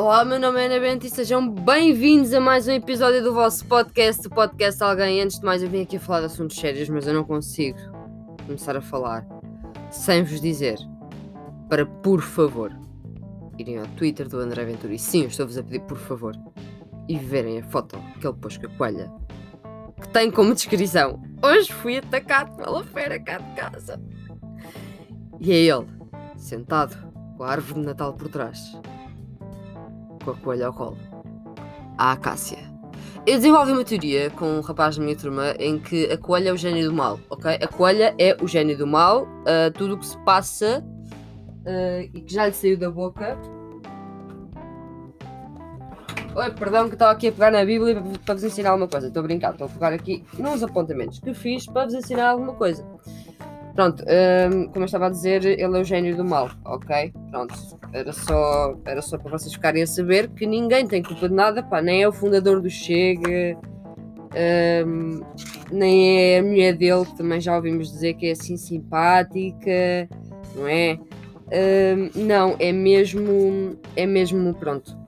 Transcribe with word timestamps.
Olá, 0.00 0.24
meu 0.24 0.38
nome 0.38 0.62
é 0.62 0.66
Ana 0.66 0.78
Bento 0.78 1.06
e 1.08 1.10
sejam 1.10 1.50
bem-vindos 1.50 2.32
a 2.32 2.40
mais 2.40 2.68
um 2.68 2.70
episódio 2.70 3.20
do 3.20 3.34
vosso 3.34 3.66
podcast, 3.66 4.24
o 4.28 4.30
podcast 4.30 4.80
Alguém. 4.80 5.20
Antes 5.20 5.40
de 5.40 5.44
mais, 5.44 5.60
eu 5.60 5.68
vim 5.68 5.82
aqui 5.82 5.96
a 5.96 6.00
falar 6.00 6.20
de 6.20 6.26
assuntos 6.26 6.56
sérios, 6.56 6.88
mas 6.88 7.08
eu 7.08 7.12
não 7.12 7.24
consigo 7.24 7.76
começar 8.46 8.76
a 8.76 8.80
falar 8.80 9.26
sem 9.90 10.22
vos 10.22 10.40
dizer 10.40 10.78
para, 11.68 11.84
por 11.84 12.20
favor, 12.20 12.72
irem 13.58 13.78
ao 13.78 13.88
Twitter 13.88 14.28
do 14.28 14.38
André 14.38 14.66
Ventura 14.66 14.94
e 14.94 15.00
sim, 15.00 15.24
estou-vos 15.24 15.58
a 15.58 15.64
pedir, 15.64 15.80
por 15.80 15.98
favor, 15.98 16.32
e 17.08 17.18
verem 17.18 17.58
a 17.58 17.64
foto 17.64 17.98
que 18.20 18.26
ele 18.28 18.36
pôs 18.40 18.56
com 18.56 18.66
a 18.66 18.70
coelha, 18.70 19.12
que 20.00 20.08
tem 20.10 20.30
como 20.30 20.54
descrição: 20.54 21.20
Hoje 21.42 21.72
fui 21.72 21.98
atacado 21.98 22.56
pela 22.56 22.84
fera 22.84 23.18
cá 23.18 23.38
de 23.38 23.52
casa. 23.56 24.00
E 25.40 25.50
é 25.50 25.56
ele, 25.56 25.88
sentado, 26.36 26.96
com 27.36 27.42
a 27.42 27.50
árvore 27.50 27.80
de 27.80 27.86
Natal 27.86 28.14
por 28.14 28.28
trás 28.28 28.78
com 30.28 30.40
a 30.40 30.44
coelha 30.44 30.66
ao 30.66 30.72
colo. 30.72 30.98
A 31.96 32.12
Acácia. 32.12 32.58
Eu 33.26 33.36
desenvolvi 33.36 33.72
uma 33.72 33.84
teoria 33.84 34.30
com 34.30 34.58
um 34.58 34.60
rapaz 34.60 34.96
da 34.96 35.02
minha 35.02 35.16
turma 35.16 35.54
em 35.58 35.78
que 35.78 36.10
a 36.10 36.16
coelha 36.16 36.50
é 36.50 36.52
o 36.52 36.56
gênio 36.56 36.88
do 36.88 36.94
mal, 36.94 37.18
ok? 37.28 37.58
A 37.62 37.68
coelha 37.68 38.14
é 38.18 38.36
o 38.40 38.46
gênio 38.46 38.76
do 38.76 38.86
mal, 38.86 39.24
uh, 39.24 39.70
tudo 39.74 39.94
o 39.94 39.98
que 39.98 40.06
se 40.06 40.16
passa 40.18 40.84
uh, 40.84 42.00
e 42.14 42.20
que 42.22 42.32
já 42.32 42.46
lhe 42.46 42.52
saiu 42.52 42.78
da 42.78 42.90
boca. 42.90 43.38
Oi, 46.34 46.50
perdão 46.52 46.88
que 46.88 46.94
estava 46.94 47.12
aqui 47.12 47.28
a 47.28 47.32
pegar 47.32 47.50
na 47.50 47.64
Bíblia 47.64 48.00
para 48.24 48.34
vos 48.34 48.44
ensinar 48.44 48.70
alguma 48.70 48.88
coisa. 48.88 49.08
Estou 49.08 49.20
a 49.20 49.22
brincar, 49.24 49.52
estou 49.52 49.66
a 49.66 49.70
pegar 49.70 49.92
aqui 49.92 50.24
nos 50.38 50.62
apontamentos 50.62 51.18
que 51.18 51.34
fiz 51.34 51.66
para 51.66 51.84
vos 51.84 51.94
ensinar 51.94 52.30
alguma 52.30 52.54
coisa. 52.54 52.86
Pronto, 53.78 54.02
um, 54.02 54.66
como 54.70 54.80
eu 54.80 54.86
estava 54.86 55.06
a 55.06 55.08
dizer, 55.08 55.44
ele 55.44 55.62
é 55.62 55.68
o 55.68 55.84
gênio 55.84 56.16
do 56.16 56.24
mal, 56.24 56.50
ok? 56.64 57.12
Pronto, 57.30 57.54
era 57.92 58.12
só, 58.12 58.76
era 58.84 59.00
só 59.00 59.16
para 59.16 59.30
vocês 59.30 59.54
ficarem 59.54 59.84
a 59.84 59.86
saber 59.86 60.28
que 60.30 60.44
ninguém 60.46 60.84
tem 60.84 61.00
culpa 61.00 61.28
de 61.28 61.34
nada, 61.36 61.62
pá, 61.62 61.80
nem 61.80 62.02
é 62.02 62.08
o 62.08 62.10
fundador 62.10 62.60
do 62.60 62.68
Chega, 62.68 63.56
um, 64.84 65.20
nem 65.70 66.18
é 66.18 66.38
a 66.40 66.42
mulher 66.42 66.72
dele, 66.72 67.06
que 67.06 67.16
também 67.16 67.40
já 67.40 67.54
ouvimos 67.54 67.92
dizer 67.92 68.14
que 68.14 68.26
é 68.26 68.32
assim 68.32 68.56
simpática, 68.56 70.08
não 70.56 70.66
é? 70.66 70.98
Um, 71.46 72.24
não, 72.26 72.56
é 72.58 72.72
mesmo, 72.72 73.78
é 73.94 74.06
mesmo, 74.06 74.54
pronto, 74.54 74.98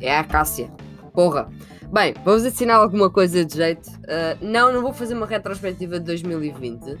é 0.00 0.16
a 0.16 0.24
Cássia, 0.24 0.70
porra. 1.12 1.50
Bem, 1.92 2.14
vou-vos 2.24 2.46
ensinar 2.46 2.76
alguma 2.76 3.10
coisa 3.10 3.44
de 3.44 3.56
jeito. 3.56 3.90
Uh, 3.90 4.38
não, 4.40 4.72
não 4.72 4.80
vou 4.80 4.94
fazer 4.94 5.12
uma 5.12 5.26
retrospectiva 5.26 5.98
de 5.98 6.06
2020 6.06 6.96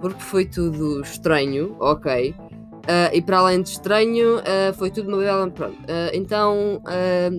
porque 0.00 0.20
foi 0.20 0.46
tudo 0.46 1.00
estranho, 1.02 1.76
ok. 1.78 2.34
Uh, 2.80 3.14
e 3.14 3.20
para 3.20 3.38
além 3.38 3.62
de 3.62 3.68
estranho, 3.68 4.38
uh, 4.38 4.74
foi 4.74 4.90
tudo 4.90 5.08
uma 5.08 5.18
bela. 5.18 5.50
Pronto. 5.50 5.76
Uh, 5.82 6.10
então, 6.12 6.82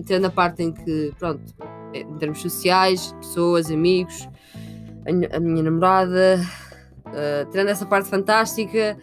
tendo 0.06 0.26
a 0.26 0.30
parte 0.30 0.62
em 0.62 0.72
que, 0.72 1.12
pronto, 1.18 1.42
em 1.92 2.16
termos 2.18 2.40
sociais, 2.40 3.12
pessoas, 3.20 3.70
amigos, 3.70 4.28
a, 5.06 5.36
a 5.36 5.40
minha 5.40 5.62
namorada, 5.62 6.40
tendo 7.50 7.68
essa 7.68 7.84
parte 7.84 8.08
fantástica, 8.08 8.96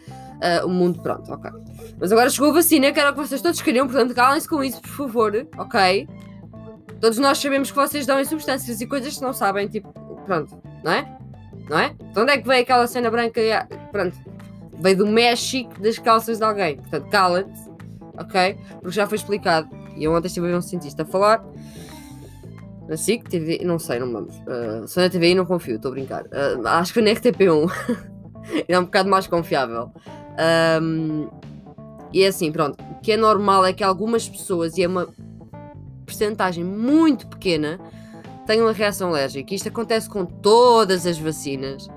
o 0.64 0.70
mundo, 0.70 1.02
pronto, 1.02 1.32
ok. 1.32 1.52
Mas 2.00 2.12
agora 2.12 2.30
chegou 2.30 2.50
a 2.50 2.54
vacina, 2.54 2.92
que 2.92 3.00
era 3.00 3.12
o 3.12 3.14
que 3.14 3.20
vocês 3.20 3.42
todos 3.42 3.62
queriam, 3.62 3.86
portanto, 3.86 4.16
calem-se 4.16 4.48
com 4.48 4.64
isso, 4.64 4.82
por 4.82 4.90
favor, 4.90 5.48
ok? 5.58 6.08
Todos 7.00 7.18
nós 7.20 7.38
sabemos 7.38 7.70
que 7.70 7.76
vocês 7.76 8.06
dão 8.06 8.20
em 8.20 8.26
substâncias 8.26 8.82
e 8.82 8.88
coisas 8.88 9.18
que 9.18 9.22
não 9.22 9.34
sabem, 9.34 9.68
tipo, 9.68 9.94
pronto, 10.26 10.58
não 10.84 10.92
é? 10.92 11.19
Não 11.70 11.80
é? 11.80 11.90
De 11.90 12.20
onde 12.20 12.32
é 12.32 12.38
que 12.38 12.48
veio 12.48 12.62
aquela 12.62 12.88
cena 12.88 13.12
branca? 13.12 13.40
Pronto, 13.92 14.18
veio 14.80 14.98
do 14.98 15.08
México 15.08 15.80
das 15.80 16.00
calças 16.00 16.40
de 16.40 16.44
alguém. 16.44 16.78
Portanto, 16.78 17.10
cala-te, 17.10 17.60
ok? 18.18 18.58
Porque 18.82 18.92
já 18.92 19.06
foi 19.08 19.18
explicado. 19.18 19.70
E 19.96 20.04
eu 20.04 20.14
ontem 20.14 20.28
estive 20.28 20.52
a 20.52 20.58
um 20.58 20.62
cientista 20.62 21.04
a 21.04 21.06
falar. 21.06 21.46
Na 22.88 22.98
SIC, 22.98 23.30
TV, 23.30 23.60
não 23.64 23.78
sei, 23.78 24.00
não 24.00 24.12
vamos. 24.12 24.34
Uh, 24.40 24.88
se 24.88 25.00
na 25.00 25.10
TVI 25.10 25.36
não 25.36 25.46
confio, 25.46 25.76
estou 25.76 25.90
a 25.90 25.94
brincar. 25.94 26.24
Uh, 26.24 26.66
acho 26.66 26.92
que 26.92 27.02
na 27.02 27.12
RTP1 27.12 27.72
é 28.68 28.80
um 28.80 28.86
bocado 28.86 29.10
mais 29.10 29.28
confiável. 29.28 29.92
Um, 30.82 31.30
e 32.12 32.24
é 32.24 32.28
assim, 32.28 32.52
pronto. 32.52 32.82
O 32.92 33.02
que 33.02 33.12
é 33.12 33.18
normal 33.18 33.64
é 33.66 33.74
que 33.74 33.84
algumas 33.84 34.28
pessoas, 34.28 34.76
e 34.78 34.84
é 34.84 34.88
uma 34.88 35.08
percentagem 36.06 36.64
muito 36.64 37.28
pequena, 37.28 37.80
tenho 38.50 38.66
uma 38.66 38.74
reação 38.74 39.10
alérgica. 39.10 39.54
Isto 39.54 39.70
acontece 39.70 40.10
com 40.10 40.26
todas 40.26 41.06
as 41.06 41.20
vacinas. 41.20 41.88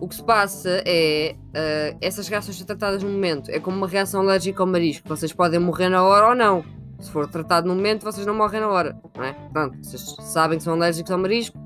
O 0.00 0.08
que 0.08 0.14
se 0.14 0.24
passa 0.24 0.82
é 0.86 1.36
uh, 1.36 1.98
essas 2.00 2.28
reações 2.28 2.56
são 2.56 2.66
tratadas 2.66 3.02
no 3.02 3.10
momento. 3.10 3.50
É 3.50 3.60
como 3.60 3.76
uma 3.76 3.86
reação 3.86 4.22
alérgica 4.22 4.62
ao 4.62 4.66
marisco. 4.66 5.06
Vocês 5.06 5.34
podem 5.34 5.60
morrer 5.60 5.90
na 5.90 6.02
hora 6.02 6.28
ou 6.30 6.34
não. 6.34 6.64
Se 6.98 7.10
for 7.10 7.28
tratado 7.28 7.68
no 7.68 7.74
momento, 7.74 8.04
vocês 8.04 8.26
não 8.26 8.34
morrem 8.34 8.62
na 8.62 8.68
hora. 8.68 8.98
Não 9.14 9.22
é? 9.22 9.34
Pronto, 9.52 9.76
vocês 9.82 10.16
sabem 10.22 10.56
que 10.56 10.64
são 10.64 10.72
alérgicos 10.72 11.12
ao 11.12 11.18
marisco. 11.18 11.58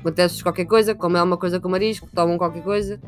Acontece-vos 0.00 0.42
qualquer 0.42 0.64
coisa, 0.64 0.92
comem 0.92 1.18
alguma 1.18 1.36
coisa 1.36 1.60
com 1.60 1.68
marisco, 1.68 2.08
tomam 2.12 2.36
qualquer 2.36 2.64
coisa. 2.64 3.00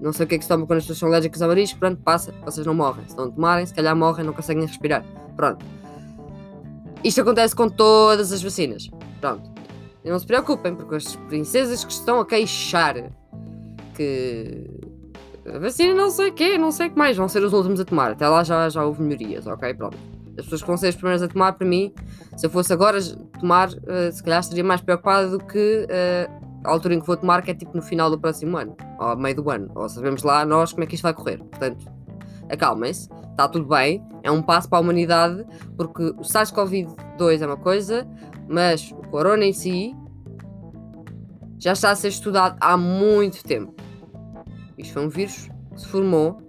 Não 0.00 0.12
sei 0.12 0.26
o 0.26 0.28
que 0.28 0.34
é 0.34 0.38
que 0.38 0.44
se 0.44 0.48
toma 0.48 0.66
quando 0.66 0.78
as 0.78 0.84
pessoas 0.84 0.98
são 0.98 1.08
alérgicas 1.08 1.40
ao 1.40 1.48
marisco. 1.48 1.78
Pronto, 1.78 2.02
passa, 2.02 2.34
vocês 2.44 2.66
não 2.66 2.74
morrem. 2.74 3.08
Se 3.08 3.16
não 3.16 3.30
tomarem, 3.30 3.64
se 3.64 3.72
calhar 3.72 3.94
morrem, 3.94 4.26
não 4.26 4.32
conseguem 4.32 4.66
respirar. 4.66 5.04
Pronto. 5.36 5.64
Isto 7.04 7.20
acontece 7.20 7.54
com 7.54 7.68
todas 7.68 8.32
as 8.32 8.42
vacinas. 8.42 8.90
Pronto. 9.20 9.53
E 10.04 10.10
não 10.10 10.18
se 10.18 10.26
preocupem, 10.26 10.74
porque 10.74 10.96
as 10.96 11.16
princesas 11.16 11.82
que 11.84 11.92
estão 11.92 12.20
a 12.20 12.26
queixar 12.26 13.10
que 13.94 14.66
a 15.46 15.58
vacina 15.58 15.94
não 15.94 16.10
sei 16.10 16.30
o 16.30 16.32
quê, 16.32 16.58
não 16.58 16.70
sei 16.70 16.88
o 16.88 16.90
que 16.90 16.98
mais, 16.98 17.16
vão 17.16 17.28
ser 17.28 17.42
os 17.42 17.52
últimos 17.52 17.80
a 17.80 17.84
tomar. 17.84 18.12
Até 18.12 18.28
lá 18.28 18.44
já, 18.44 18.68
já 18.68 18.84
houve 18.84 19.02
melhorias, 19.02 19.46
ok? 19.46 19.72
Pronto. 19.74 19.96
As 20.36 20.44
pessoas 20.44 20.62
que 20.62 20.66
vão 20.66 20.76
ser 20.76 20.88
as 20.88 20.96
primeiras 20.96 21.22
a 21.22 21.28
tomar, 21.28 21.52
para 21.52 21.66
mim, 21.66 21.92
se 22.36 22.46
eu 22.46 22.50
fosse 22.50 22.72
agora 22.72 22.98
tomar, 23.38 23.68
uh, 23.68 24.12
se 24.12 24.22
calhar 24.22 24.40
estaria 24.40 24.64
mais 24.64 24.80
preocupada 24.80 25.28
do 25.28 25.38
que 25.38 25.86
uh, 25.86 26.44
a 26.64 26.70
altura 26.70 26.94
em 26.94 27.00
que 27.00 27.06
vou 27.06 27.16
tomar, 27.16 27.42
que 27.42 27.50
é 27.50 27.54
tipo 27.54 27.76
no 27.76 27.82
final 27.82 28.10
do 28.10 28.18
próximo 28.18 28.56
ano, 28.56 28.76
ou 28.98 29.06
ao 29.06 29.16
meio 29.16 29.36
do 29.36 29.48
ano. 29.48 29.70
Ou 29.74 29.88
sabemos 29.88 30.22
lá 30.22 30.44
nós 30.44 30.72
como 30.72 30.82
é 30.82 30.86
que 30.86 30.96
isto 30.96 31.02
vai 31.02 31.14
correr. 31.14 31.38
Portanto, 31.38 31.86
acalmem-se, 32.50 33.08
está 33.30 33.46
tudo 33.46 33.66
bem, 33.66 34.02
é 34.22 34.30
um 34.30 34.42
passo 34.42 34.68
para 34.68 34.78
a 34.78 34.80
humanidade, 34.80 35.46
porque 35.76 36.02
o 36.02 36.22
SARS-CoV-2 36.22 37.42
é 37.42 37.46
uma 37.46 37.56
coisa, 37.56 38.06
mas 38.48 38.90
o 38.92 39.08
corona 39.08 39.44
em 39.44 39.52
si 39.52 39.94
já 41.58 41.72
está 41.72 41.90
a 41.90 41.96
ser 41.96 42.08
estudado 42.08 42.56
há 42.60 42.76
muito 42.76 43.42
tempo. 43.42 43.74
Isto 44.76 44.94
foi 44.94 45.06
um 45.06 45.08
vírus 45.08 45.48
que 45.72 45.80
se 45.80 45.88
formou. 45.88 46.42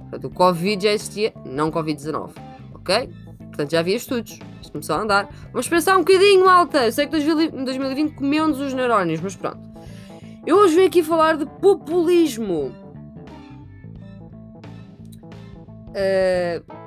Portanto, 0.00 0.24
o 0.26 0.30
Covid 0.30 0.82
já 0.82 0.92
existia, 0.92 1.32
não 1.46 1.70
Covid-19. 1.70 2.32
Ok? 2.74 3.08
Portanto, 3.38 3.70
já 3.70 3.80
havia 3.80 3.96
estudos. 3.96 4.38
Isto 4.60 4.72
começou 4.72 4.96
a 4.96 5.00
andar. 5.00 5.28
Vamos 5.52 5.68
pensar 5.68 5.96
um 5.96 6.00
bocadinho, 6.00 6.44
malta. 6.44 6.84
Eu 6.84 6.92
sei 6.92 7.06
que 7.06 7.16
em 7.16 7.64
2020 7.64 8.14
comeu-nos 8.14 8.60
os 8.60 8.74
neurónios, 8.74 9.20
mas 9.20 9.36
pronto. 9.36 9.70
Eu 10.46 10.56
hoje 10.56 10.74
venho 10.74 10.88
aqui 10.88 11.02
falar 11.02 11.36
de 11.36 11.46
populismo. 11.46 12.74
Uh, 15.90 16.79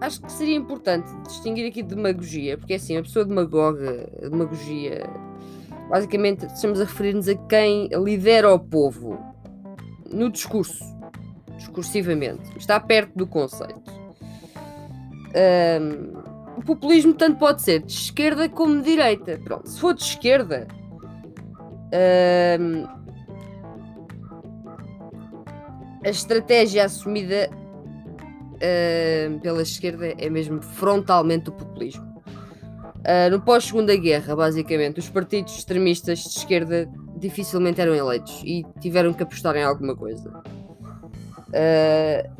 acho 0.00 0.20
que 0.22 0.32
seria 0.32 0.56
importante 0.56 1.10
distinguir 1.26 1.66
aqui 1.68 1.82
demagogia, 1.82 2.56
porque 2.56 2.74
assim, 2.74 2.96
a 2.96 3.02
pessoa 3.02 3.24
demagoga, 3.24 4.08
demagogia, 4.22 5.08
basicamente 5.88 6.46
estamos 6.46 6.80
a 6.80 6.84
referir-nos 6.84 7.28
a 7.28 7.34
quem 7.34 7.88
lidera 7.88 8.52
o 8.52 8.58
povo 8.58 9.18
no 10.10 10.30
discurso, 10.30 10.84
discursivamente, 11.56 12.56
está 12.56 12.78
perto 12.78 13.12
do 13.16 13.26
conceito. 13.26 13.98
Um, 15.28 16.18
o 16.58 16.62
populismo 16.62 17.14
tanto 17.14 17.38
pode 17.38 17.62
ser 17.62 17.82
de 17.82 17.92
esquerda 17.92 18.48
como 18.48 18.76
de 18.78 18.82
direita. 18.82 19.38
Pronto, 19.44 19.68
se 19.68 19.78
for 19.78 19.94
de 19.94 20.02
esquerda, 20.02 20.66
um, 22.58 22.84
a 26.04 26.08
estratégia 26.08 26.84
assumida 26.84 27.50
uh, 28.58 29.40
pela 29.40 29.62
esquerda 29.62 30.14
é 30.18 30.28
mesmo 30.28 30.60
frontalmente 30.60 31.48
o 31.48 31.52
populismo. 31.52 32.06
Uh, 32.98 33.30
no 33.30 33.40
pós-segunda 33.40 33.96
guerra, 33.96 34.34
basicamente, 34.36 34.98
os 34.98 35.08
partidos 35.08 35.56
extremistas 35.56 36.18
de 36.20 36.28
esquerda 36.28 36.88
dificilmente 37.16 37.80
eram 37.80 37.94
eleitos 37.94 38.42
e 38.44 38.64
tiveram 38.80 39.12
que 39.12 39.22
apostar 39.22 39.56
em 39.56 39.62
alguma 39.62 39.96
coisa. 39.96 40.30
Uh, 41.48 42.38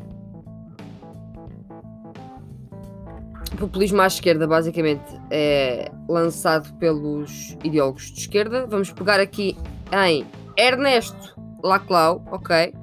populismo 3.59 4.01
à 4.01 4.07
esquerda, 4.07 4.47
basicamente, 4.47 5.03
é 5.29 5.91
lançado 6.07 6.73
pelos 6.75 7.57
ideólogos 7.63 8.11
de 8.11 8.21
esquerda. 8.21 8.65
Vamos 8.65 8.91
pegar 8.91 9.19
aqui 9.19 9.57
em 9.91 10.25
Ernesto 10.57 11.35
Laclau, 11.63 12.23
ok? 12.31 12.73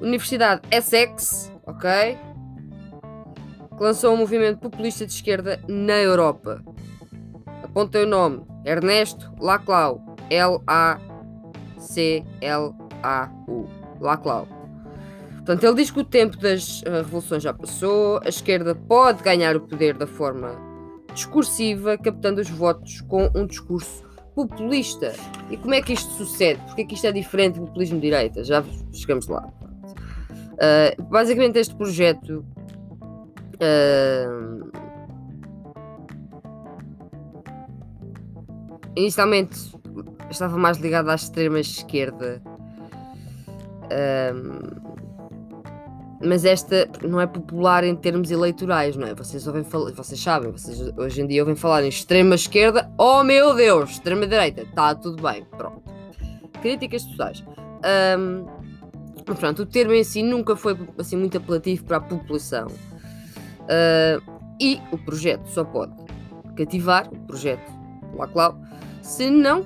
Universidade 0.00 0.62
Essex, 0.70 1.52
ok? 1.66 2.16
Que 3.80 3.84
lançou 3.84 4.12
um 4.12 4.18
movimento 4.18 4.58
populista 4.58 5.06
de 5.06 5.12
esquerda 5.14 5.58
na 5.66 5.96
Europa. 5.96 6.62
Apontei 7.64 8.04
o 8.04 8.06
nome: 8.06 8.42
Ernesto 8.62 9.32
Laclau. 9.40 10.04
L-A-C-L-A-U. 10.28 11.00
Laclau. 13.98 14.46
Portanto, 15.36 15.64
ele 15.64 15.76
diz 15.76 15.90
que 15.90 16.00
o 16.00 16.04
tempo 16.04 16.36
das 16.36 16.82
uh, 16.82 16.96
revoluções 16.96 17.42
já 17.42 17.54
passou, 17.54 18.20
a 18.22 18.28
esquerda 18.28 18.74
pode 18.74 19.22
ganhar 19.22 19.56
o 19.56 19.60
poder 19.60 19.94
da 19.94 20.06
forma 20.06 20.60
discursiva, 21.14 21.96
captando 21.96 22.42
os 22.42 22.50
votos 22.50 23.00
com 23.08 23.30
um 23.34 23.46
discurso 23.46 24.04
populista. 24.34 25.14
E 25.50 25.56
como 25.56 25.72
é 25.72 25.80
que 25.80 25.94
isto 25.94 26.12
sucede? 26.12 26.60
Porque 26.66 26.82
é 26.82 26.84
que 26.84 26.94
isto 26.94 27.06
é 27.06 27.12
diferente 27.12 27.58
do 27.58 27.66
populismo 27.66 27.96
de 27.96 28.02
direita? 28.02 28.44
Já 28.44 28.62
chegamos 28.92 29.26
lá. 29.26 29.48
Uh, 30.60 31.02
basicamente, 31.04 31.58
este 31.58 31.74
projeto. 31.74 32.44
Uh, 33.60 34.70
inicialmente 38.96 39.72
estava 40.30 40.56
mais 40.56 40.78
ligado 40.78 41.10
à 41.10 41.14
extrema 41.14 41.60
esquerda. 41.60 42.42
Um, 44.34 44.80
mas 46.22 46.44
esta 46.44 46.88
não 47.02 47.20
é 47.20 47.26
popular 47.26 47.82
em 47.82 47.96
termos 47.96 48.30
eleitorais, 48.30 48.94
não 48.94 49.08
é? 49.08 49.14
Vocês 49.14 49.46
ouvem 49.46 49.64
falar, 49.64 49.90
vocês 49.92 50.20
sabem, 50.20 50.52
vocês 50.52 50.78
hoje 50.96 51.22
em 51.22 51.26
dia 51.26 51.42
ouvem 51.42 51.56
falar 51.56 51.82
em 51.82 51.88
extrema 51.88 52.34
esquerda, 52.34 52.90
oh 52.98 53.24
meu 53.24 53.54
Deus, 53.54 53.90
extrema 53.90 54.26
direita, 54.26 54.62
está 54.62 54.94
tudo 54.94 55.22
bem, 55.22 55.44
pronto. 55.56 55.82
Críticas 56.60 57.02
sociais. 57.02 57.42
Um, 58.18 58.44
pronto, 59.34 59.62
o 59.62 59.66
termo 59.66 59.94
em 59.94 60.04
si 60.04 60.22
nunca 60.22 60.54
foi 60.54 60.76
assim 60.98 61.16
muito 61.16 61.38
apelativo 61.38 61.84
para 61.84 61.96
a 61.96 62.00
população. 62.00 62.66
Uh, 63.70 64.40
e 64.60 64.80
o 64.90 64.98
projeto 64.98 65.46
só 65.46 65.64
pode 65.64 65.92
cativar, 66.56 67.08
o 67.10 67.18
projeto 67.26 67.72
Laclau, 68.16 68.60
se 69.00 69.30
não 69.30 69.64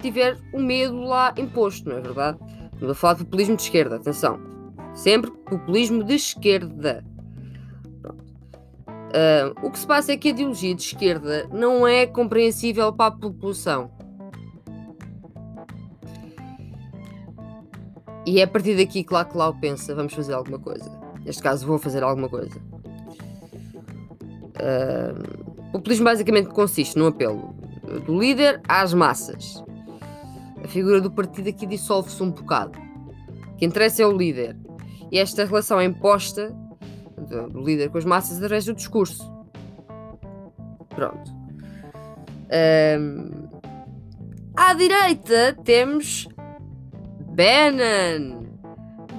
tiver 0.00 0.36
o 0.52 0.58
medo 0.58 1.00
lá 1.02 1.34
imposto, 1.36 1.88
não 1.88 1.98
é 1.98 2.00
verdade? 2.00 2.38
Estamos 2.72 2.90
a 2.90 2.94
falar 2.94 3.14
de 3.14 3.24
populismo 3.24 3.56
de 3.56 3.62
esquerda, 3.62 3.96
atenção. 3.96 4.40
Sempre 4.94 5.30
populismo 5.30 6.02
de 6.02 6.14
esquerda. 6.14 7.04
Uh, 9.12 9.66
o 9.66 9.70
que 9.70 9.78
se 9.78 9.86
passa 9.86 10.12
é 10.12 10.16
que 10.16 10.28
a 10.28 10.30
ideologia 10.30 10.74
de 10.74 10.82
esquerda 10.82 11.46
não 11.52 11.86
é 11.86 12.06
compreensível 12.06 12.92
para 12.92 13.14
a 13.14 13.16
população. 13.16 13.90
E 18.26 18.40
é 18.40 18.44
a 18.44 18.48
partir 18.48 18.76
daqui 18.76 19.04
que 19.04 19.12
lá 19.12 19.28
lá 19.34 19.52
pensa, 19.52 19.94
vamos 19.94 20.14
fazer 20.14 20.32
alguma 20.32 20.58
coisa. 20.58 20.90
Neste 21.24 21.42
caso, 21.42 21.66
vou 21.66 21.78
fazer 21.78 22.02
alguma 22.02 22.28
coisa. 22.28 22.71
Uh, 24.62 25.70
populismo 25.72 26.04
basicamente 26.04 26.48
consiste 26.50 26.96
num 26.96 27.06
apelo 27.06 27.54
do 28.06 28.18
líder 28.18 28.60
às 28.68 28.94
massas. 28.94 29.62
A 30.62 30.68
figura 30.68 31.00
do 31.00 31.10
partido 31.10 31.48
aqui 31.48 31.66
dissolve-se 31.66 32.22
um 32.22 32.30
bocado. 32.30 32.78
O 33.52 33.56
que 33.56 33.64
interessa 33.64 34.02
é 34.02 34.06
o 34.06 34.16
líder. 34.16 34.56
E 35.10 35.18
esta 35.18 35.44
relação 35.44 35.80
é 35.80 35.84
imposta 35.84 36.54
do 37.50 37.60
líder 37.60 37.90
com 37.90 37.98
as 37.98 38.04
massas 38.04 38.36
através 38.36 38.64
do 38.64 38.74
discurso. 38.74 39.30
Pronto. 40.90 41.32
Um, 42.98 43.48
à 44.54 44.74
direita 44.74 45.56
temos 45.64 46.28
Bannon. 47.20 48.41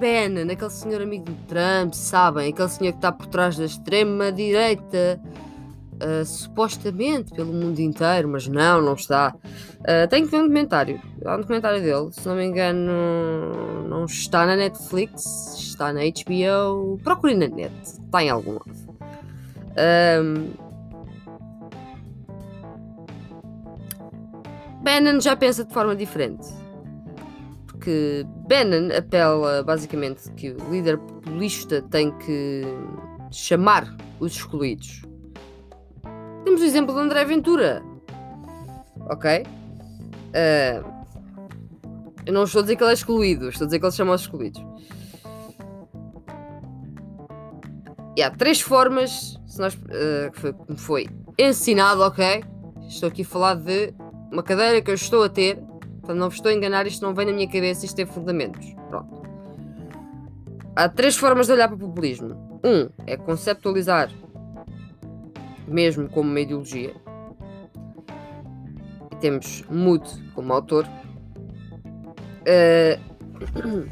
Bannon, 0.04 0.52
aquele 0.52 0.70
senhor 0.70 1.02
amigo 1.02 1.24
do 1.24 1.48
Trump, 1.48 1.94
sabem? 1.94 2.52
Aquele 2.52 2.68
senhor 2.68 2.92
que 2.92 2.98
está 2.98 3.10
por 3.10 3.26
trás 3.28 3.56
da 3.56 3.64
extrema 3.64 4.34
direita 4.34 5.18
uh, 5.94 6.26
supostamente 6.26 7.34
pelo 7.34 7.54
mundo 7.54 7.80
inteiro, 7.80 8.28
mas 8.28 8.46
não, 8.46 8.82
não 8.82 8.96
está. 8.96 9.34
Uh, 9.80 10.06
tenho 10.10 10.26
que 10.26 10.32
ver 10.32 10.40
um 10.40 10.42
documentário. 10.42 11.00
Há 11.24 11.36
um 11.36 11.40
documentário 11.40 11.82
dele, 11.82 12.12
se 12.12 12.28
não 12.28 12.36
me 12.36 12.44
engano, 12.44 13.88
não 13.88 14.04
está 14.04 14.46
na 14.46 14.58
Netflix, 14.58 15.56
está 15.58 15.94
na 15.94 16.02
HBO. 16.02 17.00
Procurem 17.02 17.38
na 17.38 17.48
net, 17.48 17.74
está 17.82 18.22
em 18.22 18.30
algum 18.30 18.56
lado. 18.56 18.84
Um, 20.22 20.52
Bannon 24.84 25.22
já 25.22 25.34
pensa 25.38 25.64
de 25.64 25.74
forma 25.74 25.96
diferente. 25.96 26.63
Porque 27.84 28.26
Bannon 28.48 28.98
apela 28.98 29.62
basicamente 29.62 30.32
que 30.38 30.52
o 30.52 30.72
líder 30.72 30.98
populista 30.98 31.82
tem 31.82 32.18
que 32.20 32.64
chamar 33.30 33.94
os 34.22 34.38
excluídos. 34.38 35.02
Temos 36.46 36.62
o 36.62 36.64
exemplo 36.64 36.96
de 36.96 37.02
André 37.02 37.26
Ventura. 37.26 37.84
Ok? 39.10 39.44
Uh, 39.44 40.94
eu 42.26 42.32
não 42.32 42.46
estou 42.46 42.60
a 42.60 42.62
dizer 42.62 42.78
que 42.78 42.84
ele 42.84 42.92
é 42.92 42.94
excluído, 42.94 43.50
estou 43.50 43.66
a 43.66 43.68
dizer 43.68 43.80
que 43.80 43.86
ele 43.86 43.92
chama 43.92 44.14
os 44.14 44.22
excluídos. 44.22 44.66
E 48.16 48.24
há 48.24 48.32
três 48.32 48.62
formas, 48.62 49.38
se 49.46 49.60
nós, 49.60 49.74
uh, 49.74 50.32
que 50.32 50.40
foi, 50.40 50.56
foi 50.78 51.10
ensinado, 51.38 52.02
ok? 52.02 52.46
Estou 52.88 53.10
aqui 53.10 53.24
a 53.24 53.26
falar 53.26 53.56
de 53.56 53.94
uma 54.32 54.42
cadeira 54.42 54.82
que 54.82 54.90
eu 54.90 54.96
estou 54.96 55.26
a 55.26 55.28
ter, 55.28 55.62
portanto 56.04 56.20
não 56.20 56.28
vos 56.28 56.36
estou 56.36 56.52
a 56.52 56.54
enganar, 56.54 56.86
isto 56.86 57.02
não 57.06 57.14
vem 57.14 57.26
na 57.26 57.32
minha 57.32 57.48
cabeça, 57.48 57.86
isto 57.86 57.96
tem 57.96 58.06
fundamentos. 58.06 58.76
Pronto. 58.90 59.24
Há 60.76 60.90
três 60.90 61.16
formas 61.16 61.48
de 61.48 61.54
olhar 61.54 61.70
para 61.70 61.76
o 61.76 61.80
populismo. 61.80 62.60
Um 62.64 62.90
é 63.08 63.16
conceptualizar 63.16 64.10
mesmo 65.68 66.10
como 66.10 66.30
uma 66.30 66.40
ideologia. 66.40 66.94
E 69.12 69.16
temos 69.16 69.64
Mood 69.70 70.04
como 70.36 70.52
autor. 70.52 70.86
Uh, 72.44 73.90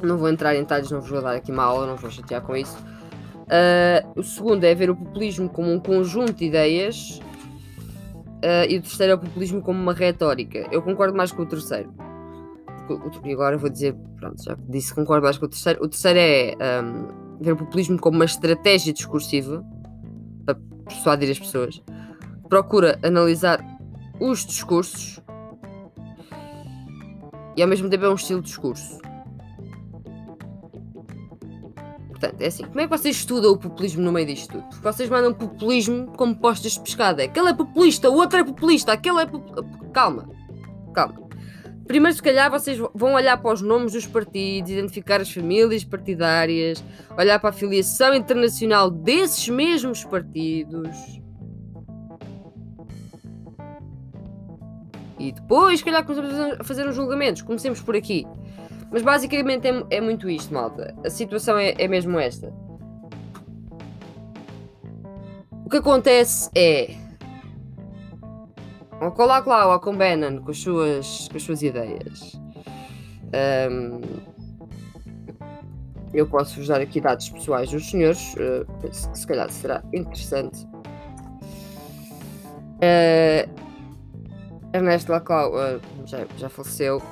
não 0.02 0.16
vou 0.16 0.28
entrar 0.28 0.54
em 0.54 0.60
detalhes, 0.60 0.90
não 0.90 1.00
vou 1.00 1.20
dar 1.20 1.36
aqui 1.36 1.52
uma 1.52 1.64
aula, 1.64 1.86
não 1.86 1.96
vou 1.96 2.10
chatear 2.10 2.40
com 2.42 2.56
isso. 2.56 2.76
Uh, 3.42 4.18
o 4.18 4.22
segundo 4.22 4.64
é 4.64 4.74
ver 4.74 4.88
o 4.90 4.96
populismo 4.96 5.48
como 5.48 5.70
um 5.70 5.78
conjunto 5.78 6.32
de 6.34 6.46
ideias. 6.46 7.20
Uh, 8.44 8.66
e 8.68 8.78
o 8.78 8.82
terceiro 8.82 9.12
é 9.12 9.14
o 9.14 9.18
populismo 9.18 9.62
como 9.62 9.80
uma 9.80 9.92
retórica. 9.92 10.66
Eu 10.70 10.82
concordo 10.82 11.16
mais 11.16 11.30
com 11.30 11.42
o 11.42 11.46
terceiro. 11.46 11.94
E 13.24 13.32
agora 13.32 13.56
vou 13.56 13.70
dizer, 13.70 13.94
pronto, 14.16 14.42
já 14.42 14.56
disse 14.68 14.88
que 14.88 15.00
concordo 15.00 15.24
mais 15.24 15.38
com 15.38 15.46
o 15.46 15.48
terceiro. 15.48 15.82
O 15.82 15.88
terceiro 15.88 16.18
é 16.18 16.82
um, 16.82 17.38
ver 17.40 17.52
o 17.52 17.56
populismo 17.56 17.98
como 17.98 18.16
uma 18.16 18.24
estratégia 18.24 18.92
discursiva 18.92 19.64
persuadir 20.92 21.30
as 21.30 21.38
pessoas, 21.38 21.82
procura 22.48 22.98
analisar 23.02 23.64
os 24.20 24.44
discursos 24.44 25.20
e 27.56 27.62
ao 27.62 27.68
mesmo 27.68 27.88
tempo 27.88 28.04
é 28.04 28.08
um 28.08 28.14
estilo 28.14 28.40
de 28.40 28.48
discurso. 28.48 28.98
Portanto, 32.22 32.40
é 32.40 32.46
assim, 32.46 32.64
como 32.64 32.80
é 32.80 32.84
que 32.84 32.96
vocês 32.96 33.16
estudam 33.16 33.50
o 33.50 33.58
populismo 33.58 34.00
no 34.00 34.12
meio 34.12 34.28
disto 34.28 34.52
tudo? 34.52 34.62
Porque 34.68 34.80
vocês 34.80 35.10
mandam 35.10 35.34
populismo 35.34 36.06
como 36.16 36.36
postas 36.36 36.72
de 36.72 36.80
pescada. 36.80 37.24
Aquele 37.24 37.48
é 37.48 37.52
populista, 37.52 38.08
o 38.08 38.14
outro 38.14 38.38
é 38.38 38.44
populista, 38.44 38.92
aquele 38.92 39.22
é. 39.22 39.26
Calma, 39.92 40.30
calma. 40.94 41.20
Primeiro, 41.84 42.14
se 42.14 42.22
calhar, 42.22 42.48
vocês 42.48 42.78
vão 42.94 43.14
olhar 43.14 43.36
para 43.38 43.52
os 43.52 43.60
nomes 43.60 43.94
dos 43.94 44.06
partidos, 44.06 44.70
identificar 44.70 45.20
as 45.20 45.32
famílias 45.32 45.82
partidárias, 45.82 46.82
olhar 47.18 47.40
para 47.40 47.50
a 47.50 47.52
filiação 47.52 48.14
internacional 48.14 48.88
desses 48.88 49.48
mesmos 49.48 50.04
partidos. 50.04 50.96
E 55.18 55.32
depois, 55.32 55.80
se 55.80 55.84
calhar, 55.84 56.04
começamos 56.04 56.60
a 56.60 56.62
fazer 56.62 56.86
uns 56.86 56.94
julgamentos. 56.94 57.42
Comecemos 57.42 57.80
por 57.80 57.96
aqui. 57.96 58.24
Mas 58.92 59.02
basicamente 59.02 59.66
é, 59.66 59.84
é 59.90 60.00
muito 60.00 60.28
isto, 60.28 60.52
malta. 60.52 60.94
A 61.04 61.10
situação 61.10 61.56
é, 61.56 61.74
é 61.78 61.88
mesmo 61.88 62.18
esta. 62.18 62.52
O 65.64 65.70
que 65.70 65.78
acontece 65.78 66.50
é 66.54 66.94
ou 69.02 69.10
com 69.10 69.24
Laclau 69.24 69.72
ou 69.72 69.80
com 69.80 69.96
Bannon, 69.96 70.40
com 70.42 70.52
as 70.52 70.58
suas, 70.58 71.26
com 71.28 71.36
as 71.36 71.42
suas 71.42 71.60
ideias. 71.60 72.40
Um, 73.68 74.00
eu 76.14 76.24
posso 76.28 76.56
vos 76.56 76.68
dar 76.68 76.80
aqui 76.80 77.00
dados 77.00 77.28
pessoais 77.28 77.68
dos 77.68 77.90
senhores, 77.90 78.34
uh, 78.34 78.64
penso 78.80 79.10
que 79.10 79.18
se 79.18 79.26
calhar 79.26 79.50
será 79.50 79.82
interessante. 79.92 80.64
Uh, 82.78 83.50
Ernesto 84.72 85.10
Laclau 85.10 85.52
uh, 85.52 85.80
já, 86.06 86.24
já 86.36 86.48
faleceu. 86.48 87.02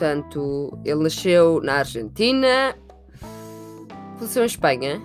Portanto, 0.00 0.78
ele 0.82 1.02
nasceu 1.02 1.60
na 1.60 1.74
Argentina, 1.74 2.74
faleceu 4.16 4.42
em 4.42 4.46
Espanha, 4.46 5.02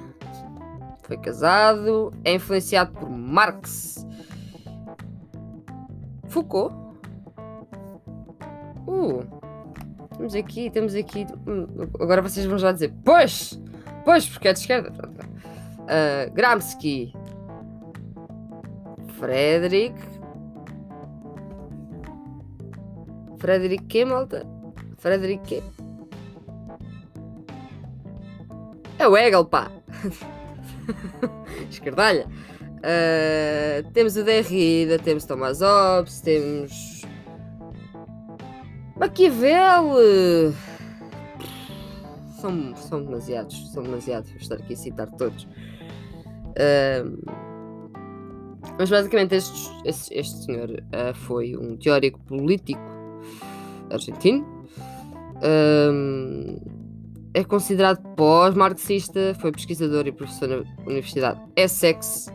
foi 1.03 1.17
casado, 1.17 2.13
é 2.23 2.35
influenciado 2.35 2.93
por 2.93 3.09
Marx 3.09 4.07
Foucault. 6.29 6.73
Uh, 8.87 9.25
temos 10.15 10.33
aqui, 10.33 10.69
temos 10.69 10.95
aqui. 10.95 11.27
Hum, 11.45 11.67
agora 11.99 12.21
vocês 12.21 12.45
vão 12.45 12.57
já 12.57 12.71
dizer, 12.71 12.93
pois! 13.03 13.61
Pois, 14.05 14.25
porque 14.29 14.47
é 14.47 14.53
de 14.53 14.59
esquerda. 14.59 14.93
Uh, 14.93 16.33
Gramsci. 16.33 17.11
Frederick. 19.19 19.99
Frederick 23.39 23.83
que? 23.87 24.05
Frederick? 25.05 25.61
É 28.97 29.07
o 29.07 29.15
Hegel, 29.15 29.45
pá. 29.45 29.71
Esquerdalha. 31.69 32.25
Uh, 32.77 33.87
temos 33.91 34.17
o 34.17 34.23
Derrida, 34.23 34.97
temos 34.97 35.25
Thomas 35.25 35.61
Hobbes, 35.61 36.21
temos. 36.21 37.03
Maquiavel! 38.95 39.93
São, 42.41 42.75
são 42.75 43.03
demasiados, 43.03 43.73
são 43.73 43.83
demasiados. 43.83 44.31
Vou 44.31 44.39
estar 44.39 44.55
aqui 44.55 44.73
a 44.73 44.77
citar 44.77 45.11
todos. 45.11 45.43
Uh, 46.57 47.23
mas 48.79 48.89
basicamente 48.89 49.35
este, 49.35 49.69
este, 49.85 50.17
este 50.17 50.45
senhor 50.45 50.71
uh, 50.71 51.13
foi 51.13 51.55
um 51.55 51.77
teórico 51.77 52.19
político 52.21 52.81
argentino. 53.91 54.54
Um, 55.45 56.57
é 57.33 57.43
considerado 57.43 58.01
pós-marxista, 58.15 59.35
foi 59.39 59.51
pesquisador 59.51 60.07
e 60.07 60.11
professor 60.11 60.47
na 60.47 60.63
Universidade 60.85 61.39
Essex. 61.55 62.31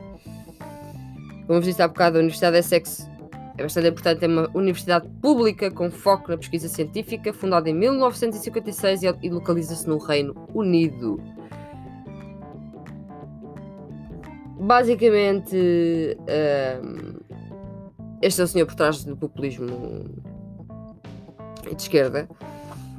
Como 1.47 1.59
eu 1.59 1.61
disse 1.61 1.83
há 1.83 1.88
bocado, 1.88 2.19
a 2.19 2.21
Universidade 2.21 2.59
Essex 2.59 3.09
é 3.57 3.62
bastante 3.62 3.88
importante, 3.88 4.25
é 4.25 4.29
uma 4.29 4.49
universidade 4.55 5.09
pública 5.21 5.71
com 5.71 5.90
foco 5.90 6.31
na 6.31 6.37
pesquisa 6.38 6.69
científica, 6.69 7.33
fundada 7.33 7.69
em 7.69 7.75
1956 7.75 9.02
e 9.02 9.31
localiza-se 9.31 9.88
no 9.88 9.99
Reino 9.99 10.35
Unido. 10.55 11.19
Basicamente, 14.61 15.57
um, 16.83 17.21
este 18.21 18.40
é 18.43 18.45
o 18.45 18.47
senhor 18.47 18.67
por 18.67 18.75
trás 18.75 19.02
do 19.02 19.17
populismo 19.17 20.05
de 21.75 21.83
esquerda. 21.83 22.29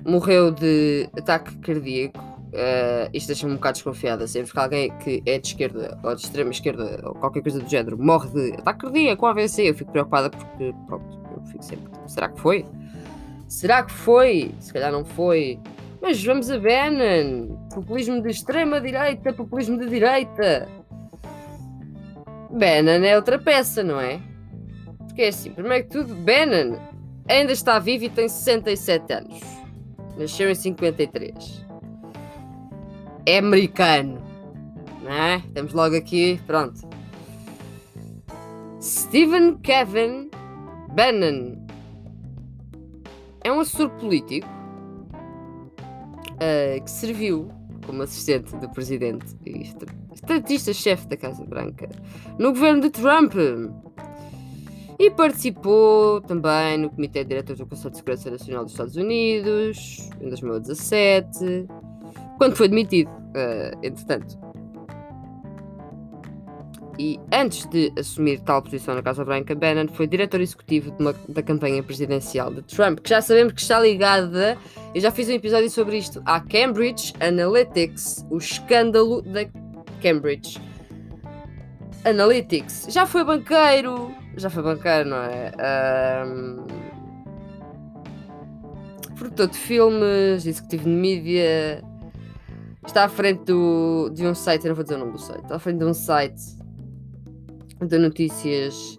Morreu 0.06 0.52
de 0.52 1.10
ataque 1.18 1.56
cardíaco. 1.58 2.20
Uh, 2.20 3.08
isto 3.14 3.28
deixa-me 3.28 3.54
um 3.54 3.56
bocado 3.56 3.76
desconfiada. 3.76 4.28
Sempre 4.28 4.52
que 4.52 4.60
alguém 4.60 4.98
que 4.98 5.24
é 5.26 5.40
de 5.40 5.48
esquerda 5.48 5.98
ou 6.04 6.16
de 6.16 6.22
extrema 6.22 6.52
esquerda 6.52 7.02
ou 7.06 7.16
qualquer 7.16 7.42
coisa 7.42 7.60
do 7.60 7.70
género 7.70 7.98
morre 7.98 8.30
de 8.30 8.54
ataque 8.54 8.82
cardíaco 8.82 9.22
com 9.22 9.28
AVC, 9.28 9.70
eu 9.70 9.74
fico 9.74 9.92
preocupada 9.92 10.30
porque, 10.30 10.74
pronto, 10.88 11.20
eu 11.36 11.44
fico 11.46 11.64
sempre. 11.64 11.90
Será 12.08 12.30
que 12.30 12.40
foi? 12.40 12.66
Será 13.48 13.84
que 13.84 13.92
foi? 13.92 14.52
Se 14.60 14.74
calhar 14.74 14.92
não 14.92 15.06
foi. 15.06 15.60
Mas 16.02 16.24
vamos 16.24 16.50
a 16.50 16.58
Bannon. 16.58 17.58
Populismo 17.74 18.22
de 18.22 18.30
extrema 18.30 18.82
direita, 18.82 19.32
populismo 19.32 19.78
de 19.78 19.88
direita. 19.88 20.68
Bannon 22.50 23.06
é 23.06 23.16
outra 23.16 23.40
peça, 23.40 23.84
não 23.84 24.00
é? 24.00 24.20
Porque 24.98 25.22
é 25.24 25.28
assim, 25.30 25.52
primeiro 25.52 25.86
que 25.86 25.92
tudo, 25.92 26.16
Bannon 26.16 26.78
ainda 27.28 27.52
está 27.52 27.80
vivo 27.80 28.06
e 28.06 28.10
tem 28.10 28.28
67 28.28 29.14
anos. 29.14 29.61
Nasceu 30.18 30.50
em 30.50 30.56
53. 30.56 31.66
É 33.26 33.38
americano. 33.38 34.22
Não 35.02 35.12
é? 35.12 35.38
Estamos 35.38 35.74
logo 35.74 35.96
aqui, 35.96 36.40
pronto. 36.46 36.82
Stephen 38.82 39.58
Kevin 39.58 40.30
Bannon 40.96 41.56
é 43.44 43.52
um 43.52 43.60
assessor 43.60 43.90
político 43.92 44.48
uh, 46.36 46.84
que 46.84 46.90
serviu 46.90 47.50
como 47.86 48.04
assistente 48.04 48.56
do 48.58 48.70
presidente 48.70 49.36
e 49.46 49.64
estrategista-chefe 50.14 51.08
da 51.08 51.18
Casa 51.18 51.44
Branca 51.46 51.90
no 52.38 52.50
governo 52.50 52.82
de 52.82 52.90
Trump. 52.90 53.34
E 55.02 55.10
participou 55.10 56.22
também 56.22 56.78
no 56.78 56.92
Comitê 56.92 57.24
de 57.24 57.30
Diretores 57.30 57.58
do 57.58 57.66
Conselho 57.66 57.90
de 57.90 57.98
Segurança 57.98 58.30
Nacional 58.30 58.64
dos 58.66 58.74
Estados 58.74 58.96
Unidos 58.96 60.12
em 60.22 60.30
2017, 60.30 61.68
quando 62.38 62.56
foi 62.56 62.68
demitido, 62.68 63.10
uh, 63.10 63.80
entretanto. 63.82 64.38
E 67.00 67.20
antes 67.34 67.66
de 67.66 67.92
assumir 67.98 68.42
tal 68.42 68.62
posição 68.62 68.94
na 68.94 69.02
Casa 69.02 69.26
Branca, 69.26 69.56
Bannon 69.56 69.88
foi 69.88 70.06
diretor 70.06 70.40
executivo 70.40 70.96
uma, 71.00 71.16
da 71.28 71.42
campanha 71.42 71.82
presidencial 71.82 72.54
de 72.54 72.62
Trump, 72.62 73.00
que 73.00 73.10
já 73.10 73.24
sabemos 73.24 73.54
que 73.54 73.62
está 73.62 73.80
ligada, 73.80 74.56
eu 74.94 75.02
já 75.02 75.10
fiz 75.10 75.28
um 75.30 75.34
episódio 75.34 75.72
sobre 75.72 75.98
isto, 75.98 76.22
à 76.28 76.40
Cambridge 76.40 77.12
Analytics, 77.20 78.24
o 78.30 78.38
escândalo 78.38 79.24
da 79.24 79.48
Cambridge 80.00 80.62
Analytics. 82.06 82.86
Já 82.92 83.08
foi 83.08 83.24
banqueiro, 83.24 84.21
já 84.38 84.50
foi 84.50 84.64
banqueiro, 84.64 85.10
não 85.10 85.18
é? 85.18 85.52
Um, 86.26 86.66
produtor 89.16 89.48
de 89.48 89.58
filmes, 89.58 90.46
executivo 90.46 90.84
de 90.84 90.90
mídia. 90.90 91.84
Está 92.86 93.04
à 93.04 93.10
frente 93.10 93.44
do, 93.46 94.10
de 94.10 94.26
um 94.26 94.34
site, 94.34 94.66
eu 94.66 94.70
não 94.70 94.76
vou 94.76 94.84
dizer 94.84 94.96
o 94.96 95.00
nome 95.00 95.12
do 95.12 95.20
site, 95.20 95.44
está 95.44 95.56
à 95.56 95.60
frente 95.60 95.78
de 95.78 95.86
um 95.86 95.94
site 95.94 96.42
de 97.80 97.98
notícias 97.98 98.96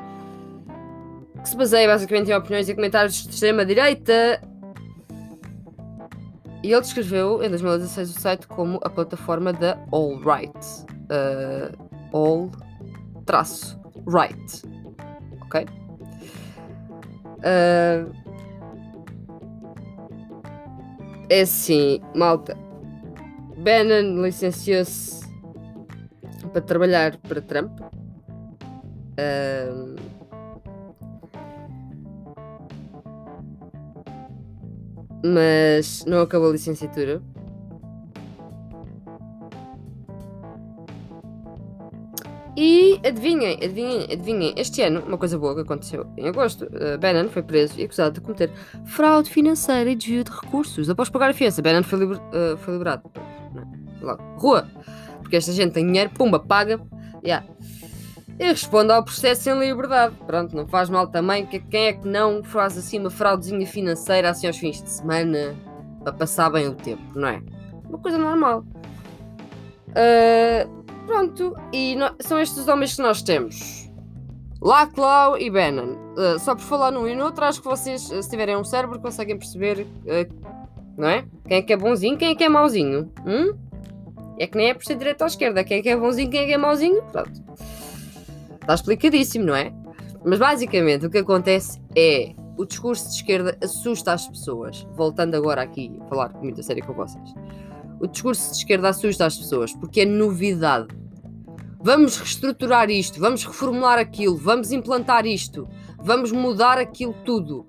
que 1.42 1.48
se 1.48 1.56
baseia 1.56 1.88
basicamente 1.88 2.30
em 2.30 2.34
opiniões 2.34 2.68
e 2.68 2.74
comentários 2.74 3.24
de 3.24 3.30
extrema-direita. 3.30 4.40
E 6.62 6.70
ele 6.70 6.80
descreveu 6.80 7.42
em 7.42 7.48
2016 7.48 8.16
o 8.16 8.20
site 8.20 8.46
como 8.46 8.78
a 8.84 8.88
plataforma 8.88 9.52
da 9.52 9.76
All 9.90 10.16
Right. 10.18 10.56
Uh, 11.10 11.76
all 12.12 12.50
traço 13.26 13.80
right. 14.06 14.62
Ok? 15.52 15.66
Uh, 17.44 18.10
é 21.28 21.42
assim, 21.42 22.00
malta. 22.14 22.56
Bannon 23.58 24.22
licenciou-se 24.22 25.28
para 26.52 26.62
trabalhar 26.62 27.18
para 27.18 27.42
Trump. 27.42 27.78
Uh, 29.20 29.94
mas 35.22 36.04
não 36.06 36.22
acabou 36.22 36.48
a 36.48 36.52
licenciatura. 36.52 37.20
E 42.56 43.00
adivinhem, 43.06 43.54
adivinhem, 43.54 44.04
adivinhem, 44.12 44.54
este 44.58 44.82
ano, 44.82 45.02
uma 45.06 45.16
coisa 45.16 45.38
boa 45.38 45.54
que 45.54 45.62
aconteceu 45.62 46.06
em 46.18 46.28
agosto, 46.28 46.66
uh, 46.66 46.98
Bannon 47.00 47.30
foi 47.30 47.42
preso 47.42 47.80
e 47.80 47.84
acusado 47.84 48.14
de 48.14 48.20
cometer 48.20 48.50
fraude 48.84 49.30
financeira 49.30 49.90
e 49.90 49.94
desvio 49.94 50.22
de 50.22 50.30
recursos. 50.30 50.90
Após 50.90 51.08
pagar 51.08 51.30
a 51.30 51.32
fiança, 51.32 51.62
Bannon 51.62 51.82
foi, 51.82 51.98
liber, 52.00 52.18
uh, 52.18 52.56
foi 52.58 52.74
liberado. 52.74 53.10
Não, 54.02 54.16
rua. 54.36 54.68
Porque 55.22 55.36
esta 55.36 55.52
gente 55.52 55.72
tem 55.72 55.86
dinheiro, 55.86 56.10
pumba, 56.10 56.38
paga. 56.38 56.78
Yeah. 57.24 57.46
E 58.38 58.44
responde 58.44 58.92
ao 58.92 59.02
processo 59.02 59.48
em 59.48 59.58
liberdade. 59.58 60.14
Pronto, 60.26 60.54
não 60.54 60.66
faz 60.66 60.90
mal 60.90 61.06
também. 61.06 61.46
Que, 61.46 61.58
quem 61.58 61.86
é 61.86 61.92
que 61.94 62.06
não 62.06 62.42
faz 62.42 62.76
assim 62.76 62.98
uma 62.98 63.10
fraudezinha 63.10 63.66
financeira 63.66 64.28
assim 64.28 64.46
aos 64.46 64.58
fins 64.58 64.82
de 64.82 64.90
semana 64.90 65.54
para 66.02 66.12
passar 66.12 66.50
bem 66.50 66.68
o 66.68 66.74
tempo, 66.74 67.02
não 67.14 67.28
é? 67.28 67.42
Uma 67.88 67.98
coisa 67.98 68.18
normal. 68.18 68.64
Uh, 69.88 70.81
Pronto, 71.06 71.54
e 71.72 71.96
no, 71.96 72.10
são 72.20 72.38
estes 72.40 72.58
os 72.58 72.68
homens 72.68 72.96
que 72.96 73.02
nós 73.02 73.22
temos. 73.22 73.90
Laclau 74.60 75.36
e 75.36 75.50
Bannon. 75.50 75.96
Uh, 76.12 76.38
só 76.38 76.54
por 76.54 76.62
falar 76.62 76.92
num 76.92 77.08
e 77.08 77.16
no 77.16 77.24
outro, 77.24 77.44
acho 77.44 77.60
que 77.60 77.66
vocês, 77.66 78.10
uh, 78.10 78.22
se 78.22 78.30
tiverem 78.30 78.56
um 78.56 78.64
cérebro, 78.64 79.00
conseguem 79.00 79.36
perceber, 79.36 79.80
uh, 79.80 80.52
não 80.96 81.08
é? 81.08 81.24
Quem 81.48 81.58
é 81.58 81.62
que 81.62 81.72
é 81.72 81.76
bonzinho, 81.76 82.16
quem 82.16 82.30
é 82.30 82.34
que 82.34 82.44
é 82.44 82.48
mauzinho. 82.48 83.10
Hum? 83.26 83.56
É 84.38 84.46
que 84.46 84.56
nem 84.56 84.70
é 84.70 84.74
por 84.74 84.84
ser 84.84 84.96
direito 84.96 85.22
à 85.22 85.26
esquerda. 85.26 85.64
Quem 85.64 85.78
é 85.78 85.82
que 85.82 85.88
é 85.88 85.96
bonzinho, 85.96 86.30
quem 86.30 86.40
é 86.40 86.46
que 86.46 86.52
é 86.52 86.58
mauzinho. 86.58 87.02
Pronto. 87.10 87.42
Está 88.60 88.74
explicadíssimo, 88.74 89.46
não 89.46 89.56
é? 89.56 89.72
Mas 90.24 90.38
basicamente 90.38 91.06
o 91.06 91.10
que 91.10 91.18
acontece 91.18 91.80
é 91.96 92.32
o 92.56 92.64
discurso 92.64 93.08
de 93.08 93.16
esquerda 93.16 93.58
assusta 93.62 94.12
as 94.12 94.28
pessoas. 94.28 94.86
Voltando 94.92 95.34
agora 95.34 95.62
aqui 95.62 95.98
a 96.00 96.04
falar 96.06 96.28
com 96.30 96.44
muita 96.44 96.62
sério 96.62 96.84
com 96.86 96.92
vocês. 96.92 97.34
O 98.02 98.08
discurso 98.08 98.50
de 98.50 98.56
esquerda 98.56 98.88
assusta 98.88 99.26
as 99.26 99.38
pessoas 99.38 99.72
porque 99.72 100.00
é 100.00 100.04
novidade. 100.04 100.88
Vamos 101.80 102.16
reestruturar 102.18 102.90
isto, 102.90 103.20
vamos 103.20 103.44
reformular 103.44 103.96
aquilo, 103.96 104.36
vamos 104.36 104.72
implantar 104.72 105.24
isto, 105.24 105.68
vamos 105.98 106.32
mudar 106.32 106.78
aquilo 106.78 107.14
tudo. 107.24 107.64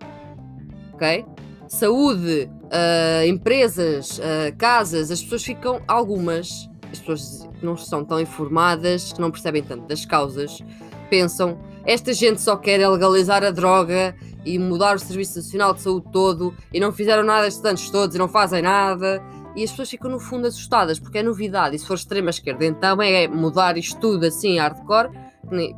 Ok? 0.91 1.23
Saúde, 1.67 2.49
uh, 2.63 3.27
empresas, 3.27 4.17
uh, 4.17 4.57
casas, 4.57 5.11
as 5.11 5.21
pessoas 5.21 5.43
ficam, 5.43 5.81
algumas, 5.87 6.67
as 6.91 6.99
pessoas 6.99 7.49
não 7.61 7.77
são 7.77 8.03
tão 8.03 8.19
informadas, 8.19 9.13
não 9.19 9.29
percebem 9.29 9.61
tanto 9.61 9.87
das 9.87 10.03
causas, 10.03 10.63
pensam, 11.11 11.59
esta 11.85 12.11
gente 12.11 12.41
só 12.41 12.55
quer 12.55 12.87
legalizar 12.89 13.43
a 13.43 13.51
droga 13.51 14.15
e 14.43 14.57
mudar 14.57 14.95
o 14.95 14.99
Serviço 14.99 15.37
Nacional 15.37 15.75
de 15.75 15.81
Saúde 15.81 16.07
todo 16.11 16.55
e 16.73 16.79
não 16.79 16.91
fizeram 16.91 17.23
nada 17.23 17.47
estes 17.47 17.63
anos 17.63 17.89
todos 17.91 18.15
e 18.15 18.19
não 18.19 18.27
fazem 18.27 18.63
nada 18.63 19.21
e 19.55 19.63
as 19.63 19.69
pessoas 19.69 19.89
ficam 19.89 20.09
no 20.09 20.19
fundo 20.19 20.47
assustadas 20.47 20.99
porque 20.99 21.19
é 21.19 21.23
novidade. 21.23 21.75
E 21.75 21.79
se 21.79 21.85
for 21.85 21.95
extrema 21.95 22.29
esquerda, 22.29 22.65
então 22.65 23.01
é 23.01 23.27
mudar 23.27 23.77
isto 23.77 23.99
tudo 23.99 24.25
assim 24.25 24.57
hardcore. 24.57 25.09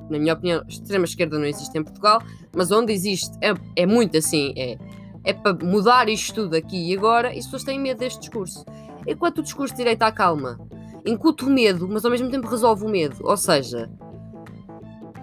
Na 0.09 0.19
minha 0.19 0.33
opinião, 0.33 0.63
extrema 0.67 1.05
esquerda 1.05 1.37
não 1.37 1.45
existe 1.45 1.77
em 1.77 1.83
Portugal, 1.83 2.21
mas 2.55 2.71
onde 2.71 2.93
existe 2.93 3.35
é, 3.41 3.53
é 3.75 3.85
muito 3.85 4.17
assim. 4.17 4.53
É, 4.55 4.77
é 5.23 5.33
para 5.33 5.53
mudar 5.53 6.07
isto 6.07 6.43
tudo 6.43 6.55
aqui 6.55 6.91
e 6.91 6.95
agora, 6.95 7.33
e 7.33 7.39
as 7.39 7.45
pessoas 7.45 7.63
têm 7.63 7.79
medo 7.79 7.99
deste 7.99 8.19
discurso. 8.19 8.63
Enquanto 9.07 9.39
o 9.39 9.43
discurso 9.43 9.73
de 9.73 9.79
direita 9.79 10.05
acalma 10.05 10.59
incute 11.05 11.45
o 11.45 11.49
medo, 11.49 11.87
mas 11.87 12.03
ao 12.03 12.11
mesmo 12.11 12.29
tempo 12.29 12.47
resolve 12.47 12.85
o 12.85 12.89
medo. 12.89 13.17
Ou 13.21 13.37
seja, 13.37 13.89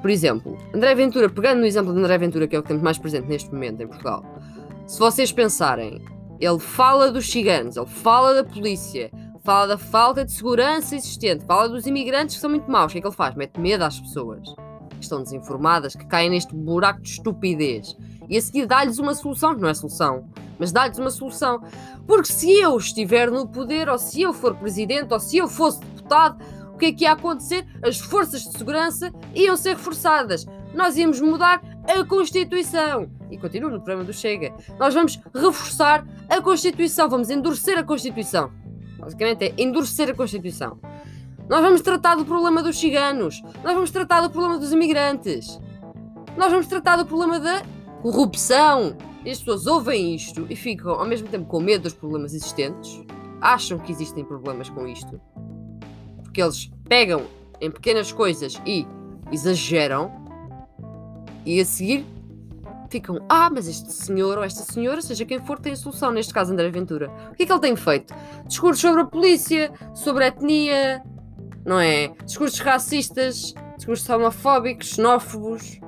por 0.01 0.11
exemplo, 0.11 0.57
André 0.75 0.95
Ventura, 0.95 1.29
pegando 1.29 1.61
no 1.61 1.67
exemplo 1.67 1.93
de 1.93 1.99
André 2.01 2.19
Ventura, 2.19 2.47
que 2.47 2.57
é 2.57 2.59
o 2.59 2.63
que 2.63 2.69
temos 2.69 2.83
mais 2.83 2.99
presente 2.99 3.29
neste 3.29 3.53
momento 3.53 3.81
em 3.81 3.87
Portugal, 3.87 4.25
se 4.87 4.99
vocês 4.99 5.31
pensarem, 5.33 6.05
ele 6.45 6.59
fala 6.59 7.13
dos 7.13 7.31
ciganos, 7.31 7.77
ele 7.77 7.87
fala 7.87 8.35
da 8.35 8.43
polícia, 8.43 9.13
fala 9.45 9.69
da 9.69 9.79
falta 9.79 10.25
de 10.25 10.33
segurança 10.33 10.97
existente, 10.97 11.45
fala 11.45 11.69
dos 11.69 11.87
imigrantes 11.87 12.35
que 12.35 12.41
são 12.41 12.51
muito 12.51 12.69
maus. 12.69 12.91
O 12.91 12.93
que 12.93 12.99
é 12.99 13.01
que 13.01 13.07
ele 13.07 13.15
faz? 13.15 13.37
Mete 13.37 13.61
medo 13.61 13.85
às 13.85 14.01
pessoas 14.01 14.53
que 14.91 15.05
estão 15.05 15.23
desinformadas, 15.23 15.95
que 15.95 16.05
caem 16.05 16.31
neste 16.31 16.53
buraco 16.53 17.01
de 17.01 17.11
estupidez. 17.11 17.97
E 18.29 18.37
a 18.37 18.43
seguir 18.43 18.67
dá-lhes 18.67 18.99
uma 18.99 19.15
solução, 19.15 19.55
que 19.55 19.61
não 19.61 19.69
é 19.69 19.75
solução, 19.75 20.29
mas 20.59 20.73
dá-lhes 20.73 20.99
uma 20.99 21.11
solução. 21.11 21.63
Porque 22.09 22.33
se 22.33 22.51
eu 22.51 22.77
estiver 22.77 23.31
no 23.31 23.47
poder, 23.47 23.89
ou 23.89 23.99
se 23.99 24.23
eu 24.23 24.33
for 24.33 24.57
presidente, 24.57 25.15
ou 25.15 25.21
se 25.21 25.37
eu 25.37 25.47
fosse 25.47 25.79
deputado, 25.79 26.43
o 26.75 26.77
que 26.77 26.87
é 26.87 26.93
que 26.93 27.05
ia 27.05 27.13
acontecer? 27.13 27.65
As 27.85 28.01
forças 28.01 28.43
de 28.43 28.59
segurança 28.59 29.13
iam 29.33 29.57
ser 29.57 29.77
reforçadas. 29.77 30.45
Nós 30.75 30.97
íamos 30.97 31.21
mudar 31.21 31.63
a 31.87 32.05
Constituição. 32.05 33.11
E 33.31 33.39
continuo 33.39 33.71
no 33.71 33.81
programa 33.81 34.05
do 34.05 34.13
Chega. 34.13 34.53
Nós 34.79 34.95
vamos 34.95 35.19
reforçar 35.35 36.07
a 36.29 36.41
Constituição, 36.41 37.09
vamos 37.09 37.31
endurecer 37.31 37.79
a 37.79 37.83
Constituição. 37.83 38.51
Basicamente 38.99 39.45
é 39.45 39.55
endurecer 39.59 40.11
a 40.11 40.15
Constituição. 40.15 40.79
Nós 41.49 41.61
vamos 41.61 41.81
tratar 41.83 42.15
do 42.15 42.25
problema 42.25 42.63
dos 42.63 42.79
ciganos. 42.79 43.43
Nós 43.65 43.75
vamos 43.75 43.91
tratar 43.91 44.21
do 44.21 44.31
problema 44.31 44.59
dos 44.59 44.73
imigrantes. 44.73 45.61
Nós 46.37 46.51
vamos 46.51 46.67
tratar 46.67 46.97
do 46.97 47.05
problema 47.05 47.41
da 47.41 47.63
corrupção. 48.01 48.97
E 49.25 49.31
as 49.31 49.39
pessoas 49.39 49.67
ouvem 49.67 50.15
isto 50.15 50.47
e 50.49 50.57
ficam 50.57 50.93
ao 50.93 51.05
mesmo 51.05 51.29
tempo 51.29 51.47
com 51.47 51.61
medo 51.61 51.83
dos 51.83 51.95
problemas 51.95 52.33
existentes. 52.33 53.03
Acham 53.41 53.79
que 53.79 53.93
existem 53.93 54.25
problemas 54.25 54.71
com 54.71 54.87
isto. 54.87 55.21
Porque 56.23 56.41
eles 56.41 56.71
pegam 56.89 57.23
em 57.61 57.71
pequenas 57.71 58.13
coisas 58.13 58.61
e 58.65 58.87
exageram. 59.31 60.22
E 61.45 61.61
a 61.61 61.65
seguir 61.65 62.07
ficam, 62.93 63.25
ah, 63.29 63.49
mas 63.51 63.67
este 63.67 63.91
senhor 63.91 64.37
ou 64.37 64.45
esta 64.45 64.63
senhora, 64.63 65.01
seja 65.01 65.25
quem 65.25 65.41
for, 65.41 65.59
tem 65.59 65.73
a 65.73 65.77
solução, 65.77 66.13
neste 66.13 66.33
caso 66.33 66.53
André 66.53 66.71
Ventura. 66.71 67.11
O 67.31 67.35
que 67.35 67.45
é 67.45 67.47
que 67.47 67.53
ele 67.53 67.61
tem 67.61 67.75
feito? 67.75 68.15
Discursos 68.47 68.81
sobre 68.81 69.01
a 69.01 69.07
polícia, 69.07 69.73
sobre 69.95 70.25
a 70.25 70.27
etnia, 70.29 71.03
não 71.65 71.81
é? 71.81 72.09
Discursos 72.25 72.61
racistas, 72.61 73.55
discursos 73.77 74.09
homofóbicos, 74.11 74.89
xenófobos, 74.89 75.81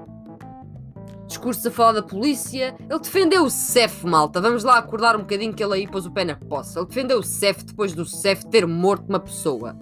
discursos 1.27 1.67
a 1.67 1.71
falar 1.71 1.93
da 1.93 2.03
polícia. 2.03 2.75
Ele 2.89 2.99
defendeu 2.99 3.45
o 3.45 3.51
CEF, 3.51 4.07
malta. 4.07 4.41
Vamos 4.41 4.65
lá 4.65 4.79
acordar 4.79 5.15
um 5.15 5.21
bocadinho 5.21 5.53
que 5.53 5.63
ele 5.63 5.75
aí 5.75 5.87
pôs 5.87 6.07
o 6.07 6.11
pé 6.11 6.25
na 6.25 6.37
poça. 6.37 6.79
Ele 6.79 6.87
defendeu 6.87 7.19
o 7.19 7.23
CEF 7.23 7.65
depois 7.65 7.93
do 7.93 8.07
CEF 8.07 8.47
ter 8.47 8.67
morto 8.67 9.07
uma 9.09 9.21
pessoa. 9.21 9.77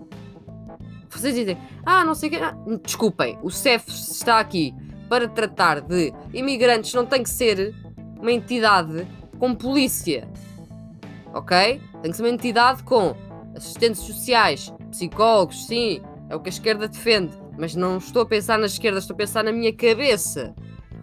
Vocês 1.09 1.35
dizem, 1.35 1.57
ah, 1.85 2.05
não 2.05 2.14
sei 2.14 2.31
o 2.31 2.33
que. 2.33 2.38
Ah, 2.38 2.57
desculpem, 2.83 3.38
o 3.43 3.50
CEF 3.50 3.88
está 3.88 4.41
aqui 4.41 4.75
para 5.12 5.28
tratar 5.28 5.83
de 5.83 6.11
imigrantes 6.33 6.95
não 6.95 7.04
tem 7.04 7.23
que 7.23 7.28
ser 7.28 7.75
uma 8.19 8.33
entidade 8.33 9.07
com 9.38 9.54
polícia. 9.54 10.26
Ok? 11.35 11.83
Tem 12.00 12.11
que 12.11 12.16
ser 12.16 12.23
uma 12.23 12.31
entidade 12.31 12.83
com 12.83 13.14
assistentes 13.54 14.00
sociais, 14.00 14.73
psicólogos, 14.90 15.66
sim, 15.66 16.00
é 16.31 16.35
o 16.35 16.40
que 16.40 16.49
a 16.49 16.54
esquerda 16.54 16.88
defende. 16.88 17.37
Mas 17.59 17.75
não 17.75 17.99
estou 17.99 18.23
a 18.23 18.26
pensar 18.26 18.59
na 18.59 18.64
esquerda, 18.64 19.00
estou 19.00 19.12
a 19.12 19.19
pensar 19.19 19.45
na 19.45 19.52
minha 19.52 19.71
cabeça. 19.76 20.54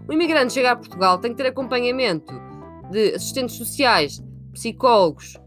O 0.08 0.12
imigrante 0.12 0.54
chega 0.54 0.72
a 0.72 0.76
Portugal 0.76 1.20
tem 1.20 1.30
que 1.30 1.38
ter 1.38 1.48
acompanhamento 1.48 2.34
de 2.90 3.14
assistentes 3.14 3.58
sociais, 3.58 4.24
psicólogos. 4.52 5.38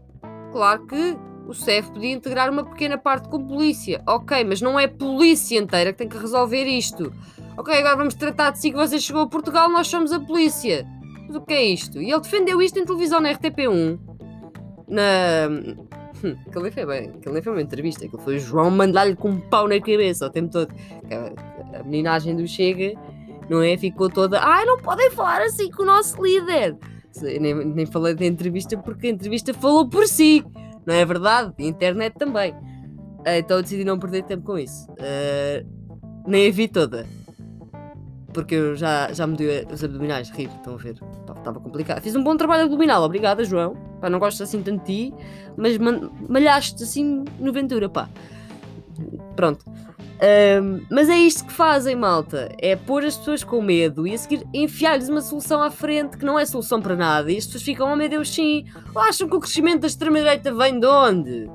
Claro 0.53 0.87
que 0.87 1.17
o 1.49 1.53
CEF 1.53 1.91
podia 1.91 2.13
integrar 2.13 2.49
uma 2.49 2.63
pequena 2.63 2.97
parte 2.97 3.27
com 3.27 3.45
polícia. 3.45 4.01
Ok, 4.07 4.41
mas 4.45 4.61
não 4.61 4.79
é 4.79 4.87
polícia 4.87 5.59
inteira 5.59 5.91
que 5.91 5.97
tem 5.97 6.07
que 6.07 6.17
resolver 6.17 6.63
isto. 6.63 7.11
Ok, 7.55 7.71
agora 7.71 7.95
vamos 7.95 8.15
tratar 8.15 8.49
de 8.49 8.59
si 8.59 8.71
que 8.71 8.77
você 8.77 8.99
chegou 8.99 9.21
a 9.21 9.27
Portugal, 9.27 9.69
nós 9.69 9.87
somos 9.87 10.11
a 10.11 10.19
polícia. 10.19 10.87
Mas 11.27 11.35
o 11.35 11.41
que 11.41 11.53
é 11.53 11.63
isto? 11.63 12.01
E 12.01 12.09
ele 12.09 12.19
defendeu 12.19 12.59
isto 12.61 12.79
em 12.79 12.85
televisão 12.85 13.19
na 13.19 13.31
RTP1. 13.33 13.99
Na. 14.87 15.47
Aquilo 16.47 16.63
nem 16.63 16.71
foi 16.71 16.85
bem, 16.85 17.09
aquilo 17.09 17.43
foi 17.43 17.51
uma 17.51 17.61
entrevista, 17.61 18.05
aquilo 18.05 18.21
foi 18.21 18.37
o 18.37 18.39
João 18.39 18.71
mandar-lhe 18.71 19.15
com 19.15 19.29
um 19.29 19.39
pau 19.39 19.67
na 19.67 19.79
cabeça 19.79 20.25
o 20.25 20.29
tempo 20.29 20.51
todo. 20.51 20.73
A 21.77 21.83
meninagem 21.83 22.35
do 22.35 22.47
Chega, 22.47 22.99
não 23.49 23.61
é? 23.61 23.77
Ficou 23.77 24.09
toda. 24.09 24.39
Ai, 24.41 24.65
não 24.65 24.79
podem 24.79 25.11
falar 25.11 25.41
assim 25.41 25.69
com 25.69 25.83
o 25.83 25.85
nosso 25.85 26.23
líder. 26.23 26.75
Nem, 27.21 27.53
nem 27.53 27.85
falei 27.85 28.15
da 28.15 28.25
entrevista 28.25 28.75
porque 28.77 29.07
a 29.07 29.09
entrevista 29.11 29.53
falou 29.53 29.87
por 29.87 30.07
si, 30.07 30.43
não 30.87 30.95
é 30.95 31.05
verdade? 31.05 31.53
A 31.59 31.63
internet 31.63 32.15
também. 32.17 32.55
Então 33.25 33.61
decidi 33.61 33.83
não 33.83 33.99
perder 33.99 34.23
tempo 34.23 34.43
com 34.43 34.57
isso. 34.57 34.89
Uh, 34.93 36.23
nem 36.25 36.47
a 36.47 36.51
vi 36.51 36.67
toda 36.67 37.05
porque 38.33 38.55
eu 38.55 38.75
já, 38.75 39.11
já 39.13 39.27
me 39.27 39.37
os 39.71 39.83
abdominais, 39.83 40.29
rir, 40.29 40.49
estão 40.55 40.73
a 40.73 40.77
ver? 40.77 40.95
Estava 41.37 41.59
complicado. 41.59 42.01
Fiz 42.01 42.15
um 42.15 42.23
bom 42.23 42.35
trabalho 42.35 42.63
abdominal, 42.63 43.03
obrigada, 43.03 43.43
João. 43.43 43.75
Pá, 44.01 44.09
não 44.09 44.19
gosto 44.19 44.43
assim 44.43 44.61
tanto 44.61 44.85
de 44.85 45.09
ti, 45.09 45.15
mas 45.55 45.77
malhaste 45.77 46.83
assim 46.83 47.23
no 47.39 47.53
Ventura, 47.53 47.87
pá. 47.87 48.09
Pronto. 49.35 49.63
Um, 50.23 50.81
mas 50.89 51.09
é 51.09 51.17
isto 51.17 51.45
que 51.45 51.51
fazem, 51.51 51.95
malta. 51.95 52.49
É 52.57 52.75
pôr 52.75 53.03
as 53.03 53.17
pessoas 53.17 53.43
com 53.43 53.61
medo 53.61 54.07
e 54.07 54.13
a 54.13 54.17
seguir 54.17 54.47
enfiar-lhes 54.53 55.09
uma 55.09 55.21
solução 55.21 55.61
à 55.61 55.69
frente 55.69 56.17
que 56.17 56.25
não 56.25 56.39
é 56.39 56.45
solução 56.45 56.81
para 56.81 56.95
nada. 56.95 57.31
E 57.31 57.37
as 57.37 57.45
pessoas 57.45 57.63
ficam, 57.63 57.91
oh 57.91 57.95
meu 57.95 58.07
Deus, 58.07 58.33
sim. 58.33 58.65
Acham 58.95 59.27
que 59.27 59.35
o 59.35 59.39
crescimento 59.39 59.81
da 59.81 59.87
extrema-direita 59.87 60.53
vem 60.53 60.79
de 60.79 60.87
onde? 60.87 61.49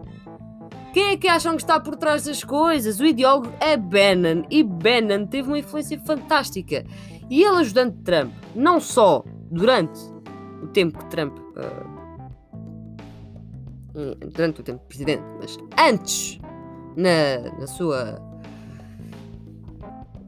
Quem 0.92 1.10
é 1.10 1.16
que 1.16 1.28
acham 1.28 1.56
que 1.56 1.62
está 1.62 1.78
por 1.78 1.96
trás 1.96 2.24
das 2.24 2.42
coisas? 2.42 2.98
O 2.98 3.04
ideólogo 3.04 3.52
é 3.60 3.76
Bannon 3.76 4.44
e 4.50 4.62
Bannon 4.62 5.26
teve 5.26 5.48
uma 5.48 5.58
influência 5.58 5.98
fantástica. 6.00 6.84
E 7.28 7.42
ele 7.42 7.58
ajudando 7.58 8.02
Trump, 8.02 8.32
não 8.54 8.80
só 8.80 9.22
durante 9.50 10.00
o 10.62 10.66
tempo 10.68 10.98
que 10.98 11.06
Trump. 11.06 11.38
Uh, 11.38 11.98
durante 14.32 14.60
o 14.60 14.62
tempo 14.62 14.80
de 14.80 14.86
presidente, 14.86 15.24
mas 15.40 15.58
antes, 15.76 16.38
na, 16.96 17.50
na 17.58 17.66
sua 17.66 18.22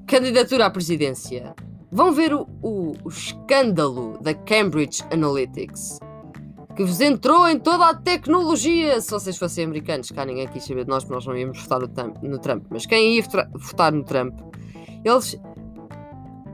candidatura 0.08 0.66
à 0.66 0.70
presidência, 0.70 1.54
vão 1.90 2.10
ver 2.10 2.34
o, 2.34 2.48
o, 2.60 2.94
o 3.04 3.08
escândalo 3.08 4.18
da 4.20 4.34
Cambridge 4.34 5.04
Analytics 5.12 6.00
que 6.80 6.84
vos 6.84 7.00
entrou 7.02 7.46
em 7.46 7.58
toda 7.58 7.90
a 7.90 7.94
tecnologia. 7.94 8.98
Se 9.02 9.10
vocês 9.10 9.36
fossem 9.36 9.66
americanos, 9.66 10.10
cá 10.10 10.24
ninguém 10.24 10.48
quis 10.48 10.64
saber 10.64 10.84
de 10.84 10.88
nós, 10.88 11.04
porque 11.04 11.14
nós 11.14 11.26
não 11.26 11.36
íamos 11.36 11.60
votar 11.60 11.78
no 11.78 12.38
Trump. 12.38 12.64
Mas 12.70 12.86
quem 12.86 13.16
ia 13.16 13.22
votar 13.52 13.92
no 13.92 14.02
Trump, 14.02 14.40
eles 15.04 15.38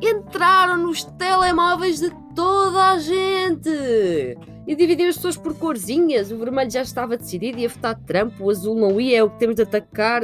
entraram 0.03 0.79
nos 0.79 1.05
telemóveis 1.05 2.01
de 2.01 2.11
toda 2.35 2.91
a 2.91 2.99
gente 2.99 3.71
e 4.67 4.75
dividiram 4.75 5.11
as 5.11 5.15
pessoas 5.15 5.37
por 5.37 5.55
corzinhas. 5.55 6.33
O 6.33 6.39
vermelho 6.39 6.73
já 6.73 6.83
estava 6.83 7.17
decidido, 7.17 7.61
ia 7.61 7.69
votar 7.69 7.95
Trump, 8.01 8.41
o 8.41 8.51
azul 8.51 8.75
não 8.75 9.01
ia, 9.01 9.19
é 9.19 9.23
o 9.23 9.31
que 9.31 9.39
temos 9.39 9.55
de 9.55 9.63
atacar 9.63 10.23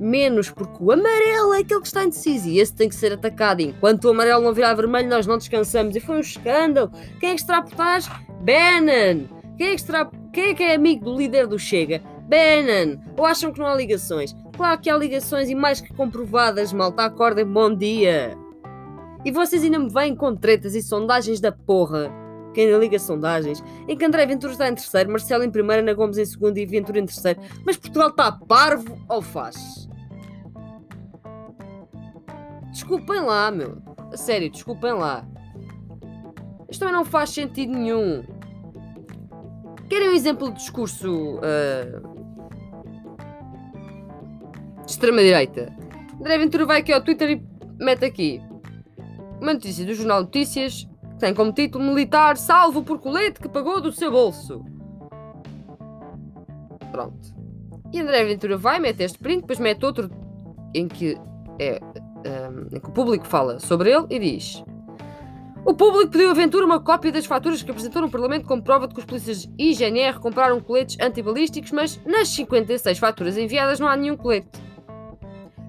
menos, 0.00 0.50
porque 0.50 0.82
o 0.82 0.90
amarelo 0.90 1.54
é 1.54 1.60
aquele 1.60 1.80
que 1.80 1.86
está 1.86 2.02
indeciso 2.02 2.48
e 2.48 2.58
esse 2.58 2.74
tem 2.74 2.88
que 2.88 2.96
ser 2.96 3.12
atacado. 3.12 3.60
Enquanto 3.60 4.06
o 4.06 4.10
amarelo 4.10 4.42
não 4.42 4.52
virar 4.52 4.74
vermelho, 4.74 5.08
nós 5.08 5.28
não 5.28 5.38
descansamos. 5.38 5.94
E 5.94 6.00
foi 6.00 6.16
um 6.16 6.20
escândalo. 6.20 6.90
Quem 7.20 7.30
é 7.30 7.34
que 7.36 7.40
está 7.40 7.62
por 7.62 7.70
trás? 7.70 8.10
Bannon! 8.40 9.33
Quem 9.56 9.68
é 9.68 9.74
que, 9.74 9.82
será, 9.82 10.10
quem 10.32 10.50
é 10.50 10.54
que 10.54 10.62
é 10.62 10.74
amigo 10.74 11.04
do 11.04 11.16
líder 11.16 11.46
do 11.46 11.58
Chega? 11.58 12.00
Bannon! 12.28 13.00
Ou 13.16 13.24
acham 13.24 13.52
que 13.52 13.58
não 13.58 13.66
há 13.66 13.74
ligações? 13.74 14.34
Claro 14.56 14.80
que 14.80 14.90
há 14.90 14.96
ligações 14.96 15.48
e 15.48 15.54
mais 15.54 15.80
que 15.80 15.92
comprovadas, 15.94 16.72
malta. 16.72 17.04
Acordem, 17.04 17.44
bom 17.44 17.74
dia! 17.74 18.36
E 19.24 19.30
vocês 19.30 19.62
ainda 19.62 19.78
me 19.78 19.88
vêm 19.88 20.14
com 20.14 20.34
tretas 20.34 20.74
e 20.74 20.82
sondagens 20.82 21.40
da 21.40 21.50
porra. 21.50 22.12
Quem 22.52 22.66
ainda 22.66 22.78
liga 22.78 22.98
sondagens? 22.98 23.62
Em 23.88 23.96
que 23.96 24.04
André 24.04 24.26
Ventura 24.26 24.52
está 24.52 24.68
em 24.68 24.74
terceiro, 24.74 25.10
Marcelo 25.10 25.44
em 25.44 25.50
primeiro, 25.50 25.82
Ana 25.82 25.94
Gomes 25.94 26.18
em 26.18 26.24
segundo 26.24 26.56
e 26.58 26.66
Ventura 26.66 27.00
em 27.00 27.06
terceiro. 27.06 27.40
Mas 27.64 27.76
Portugal 27.76 28.10
está 28.10 28.30
parvo 28.30 28.98
ou 29.08 29.22
faz? 29.22 29.88
Desculpem 32.70 33.20
lá, 33.20 33.50
meu. 33.50 33.78
A 34.12 34.16
sério, 34.16 34.50
desculpem 34.50 34.92
lá. 34.92 35.26
Isto 36.68 36.80
também 36.80 36.94
não 36.94 37.04
faz 37.04 37.30
sentido 37.30 37.72
nenhum. 37.72 38.24
Querem 39.88 40.08
um 40.08 40.12
exemplo 40.12 40.50
de 40.50 40.56
discurso 40.56 41.36
uh, 41.36 42.00
de 44.84 44.90
extrema-direita? 44.90 45.72
André 46.18 46.38
Ventura 46.38 46.66
vai 46.66 46.80
aqui 46.80 46.92
ao 46.92 47.02
Twitter 47.02 47.30
e 47.30 47.42
mete 47.82 48.04
aqui 48.04 48.40
uma 49.40 49.52
notícia 49.52 49.84
do 49.84 49.94
Jornal 49.94 50.22
Notícias 50.22 50.88
que 51.12 51.18
tem 51.18 51.34
como 51.34 51.52
título 51.52 51.84
Militar 51.84 52.36
salvo 52.36 52.82
por 52.82 52.98
colete 52.98 53.40
que 53.40 53.48
pagou 53.48 53.80
do 53.80 53.92
seu 53.92 54.10
bolso. 54.10 54.64
Pronto. 56.90 57.34
E 57.92 58.00
André 58.00 58.24
Ventura 58.24 58.56
vai, 58.56 58.80
mete 58.80 59.02
este 59.02 59.18
print, 59.18 59.42
depois 59.42 59.58
mete 59.58 59.84
outro 59.84 60.10
em 60.74 60.88
que, 60.88 61.16
é, 61.60 61.78
um, 61.82 62.76
em 62.76 62.80
que 62.80 62.88
o 62.88 62.92
público 62.92 63.26
fala 63.26 63.60
sobre 63.60 63.90
ele 63.90 64.06
e 64.10 64.18
diz: 64.18 64.64
O 65.66 65.72
público 65.72 66.10
pediu 66.10 66.30
à 66.30 66.34
Ventura 66.34 66.66
uma 66.66 66.78
cópia 66.78 67.10
das 67.10 67.24
faturas 67.24 67.62
que 67.62 67.70
apresentou 67.70 68.02
no 68.02 68.10
Parlamento 68.10 68.46
como 68.46 68.62
prova 68.62 68.86
de 68.86 68.92
que 68.92 69.00
os 69.00 69.06
polícias 69.06 69.48
e 69.58 69.72
GNR 69.72 70.18
compraram 70.20 70.60
coletes 70.60 70.98
antibalísticos, 71.00 71.70
mas 71.70 71.98
nas 72.04 72.28
56 72.28 72.98
faturas 72.98 73.38
enviadas 73.38 73.80
não 73.80 73.88
há 73.88 73.96
nenhum 73.96 74.14
colete. 74.14 74.48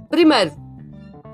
Primeiro, 0.10 0.52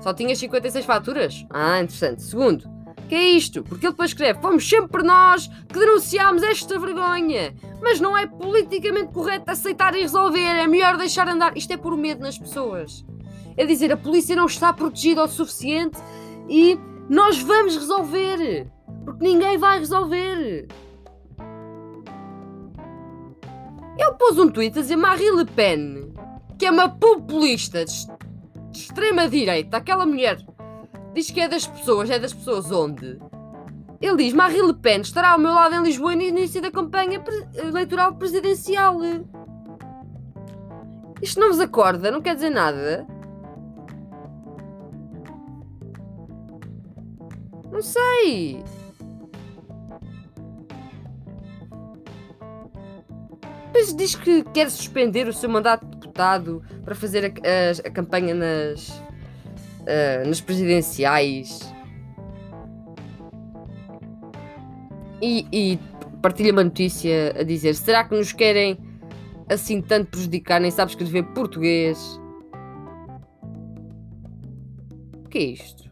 só 0.00 0.14
tinha 0.14 0.34
56 0.36 0.84
faturas? 0.84 1.44
Ah, 1.50 1.80
interessante. 1.80 2.22
Segundo, 2.22 2.64
que 3.08 3.16
é 3.16 3.30
isto? 3.30 3.64
Porque 3.64 3.84
ele 3.84 3.92
depois 3.92 4.10
escreve: 4.10 4.40
Fomos 4.40 4.68
sempre 4.68 5.02
nós 5.02 5.48
que 5.68 5.78
denunciámos 5.78 6.42
esta 6.44 6.78
vergonha. 6.78 7.54
Mas 7.82 8.00
não 8.00 8.16
é 8.16 8.26
politicamente 8.26 9.12
correto 9.12 9.50
aceitar 9.50 9.94
e 9.96 10.02
resolver. 10.02 10.38
É 10.38 10.68
melhor 10.68 10.96
deixar 10.96 11.28
andar. 11.28 11.56
Isto 11.56 11.72
é 11.72 11.76
por 11.76 11.96
medo 11.96 12.22
nas 12.22 12.38
pessoas. 12.38 13.04
É 13.56 13.66
dizer, 13.66 13.92
a 13.92 13.96
polícia 13.96 14.36
não 14.36 14.46
está 14.46 14.72
protegida 14.72 15.24
o 15.24 15.28
suficiente 15.28 15.98
e 16.48 16.78
nós 17.08 17.40
vamos 17.42 17.76
resolver! 17.76 18.66
Porque 19.04 19.24
ninguém 19.24 19.58
vai 19.58 19.78
resolver! 19.78 20.68
Ele 23.98 24.12
pôs 24.18 24.38
um 24.38 24.48
tweet 24.50 24.78
a 24.78 24.82
dizer 24.82 24.96
Marie 24.96 25.30
Le 25.30 25.44
Pen, 25.44 26.14
que 26.58 26.66
é 26.66 26.70
uma 26.70 26.88
populista 26.88 27.84
de, 27.84 27.92
extrema-direita, 28.74 29.76
aquela 29.76 30.06
mulher 30.06 30.38
diz 31.14 31.30
que 31.30 31.40
é 31.40 31.48
das 31.48 31.66
pessoas, 31.66 32.10
é 32.10 32.18
das 32.18 32.32
pessoas 32.32 32.70
onde? 32.72 33.20
Ele 34.00 34.16
diz 34.16 34.32
Marie 34.32 34.62
Le 34.62 34.74
Pen 34.74 35.00
estará 35.00 35.32
ao 35.32 35.38
meu 35.38 35.52
lado 35.52 35.74
em 35.74 35.82
Lisboa 35.82 36.16
no 36.16 36.22
início 36.22 36.60
da 36.60 36.70
campanha 36.70 37.22
eleitoral 37.54 38.14
presidencial. 38.16 38.98
Isto 41.20 41.38
não 41.38 41.48
vos 41.48 41.60
acorda, 41.60 42.10
não 42.10 42.20
quer 42.20 42.34
dizer 42.34 42.50
nada. 42.50 43.06
Não 47.82 47.88
sei. 47.88 48.62
Depois 53.66 53.96
diz 53.96 54.14
que 54.14 54.44
quer 54.44 54.70
suspender 54.70 55.26
o 55.26 55.32
seu 55.32 55.50
mandato 55.50 55.84
de 55.84 55.96
deputado 55.96 56.62
para 56.84 56.94
fazer 56.94 57.24
a, 57.24 57.28
a, 57.28 57.88
a 57.88 57.90
campanha 57.90 58.34
nas, 58.34 58.88
uh, 58.88 60.28
nas 60.28 60.40
presidenciais. 60.40 61.74
E, 65.20 65.44
e 65.52 65.78
partilha 66.22 66.52
uma 66.52 66.62
notícia 66.62 67.34
a 67.36 67.42
dizer: 67.42 67.74
será 67.74 68.04
que 68.04 68.14
nos 68.14 68.32
querem 68.32 68.78
assim 69.50 69.82
tanto 69.82 70.12
prejudicar? 70.12 70.60
Nem 70.60 70.70
sabe 70.70 70.92
escrever 70.92 71.24
português. 71.34 71.98
O 75.24 75.28
que 75.28 75.38
é 75.38 75.42
isto? 75.42 75.91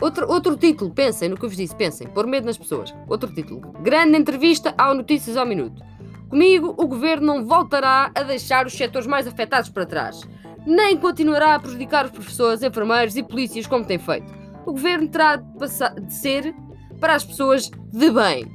Outro, 0.00 0.30
outro 0.30 0.56
título, 0.56 0.92
pensem 0.92 1.28
no 1.28 1.36
que 1.36 1.44
eu 1.44 1.48
vos 1.48 1.56
disse, 1.56 1.74
pensem, 1.74 2.06
por 2.06 2.26
medo 2.26 2.46
nas 2.46 2.56
pessoas. 2.56 2.94
Outro 3.08 3.32
título. 3.32 3.60
Grande 3.82 4.16
entrevista 4.16 4.72
ao 4.78 4.94
Notícias 4.94 5.36
ao 5.36 5.44
Minuto. 5.44 5.82
Comigo, 6.28 6.74
o 6.76 6.86
governo 6.86 7.26
não 7.26 7.44
voltará 7.44 8.10
a 8.14 8.22
deixar 8.22 8.66
os 8.66 8.74
setores 8.74 9.06
mais 9.06 9.26
afetados 9.26 9.70
para 9.70 9.86
trás, 9.86 10.20
nem 10.66 10.96
continuará 10.96 11.54
a 11.54 11.58
prejudicar 11.58 12.04
os 12.04 12.10
professores, 12.10 12.62
enfermeiros 12.62 13.16
e 13.16 13.22
polícias 13.22 13.66
como 13.66 13.84
tem 13.84 13.98
feito. 13.98 14.32
O 14.66 14.72
governo 14.72 15.08
terá 15.08 15.36
de, 15.36 15.58
passar, 15.58 15.94
de 15.94 16.12
ser 16.12 16.54
para 17.00 17.14
as 17.14 17.24
pessoas 17.24 17.70
de 17.70 18.10
bem. 18.10 18.46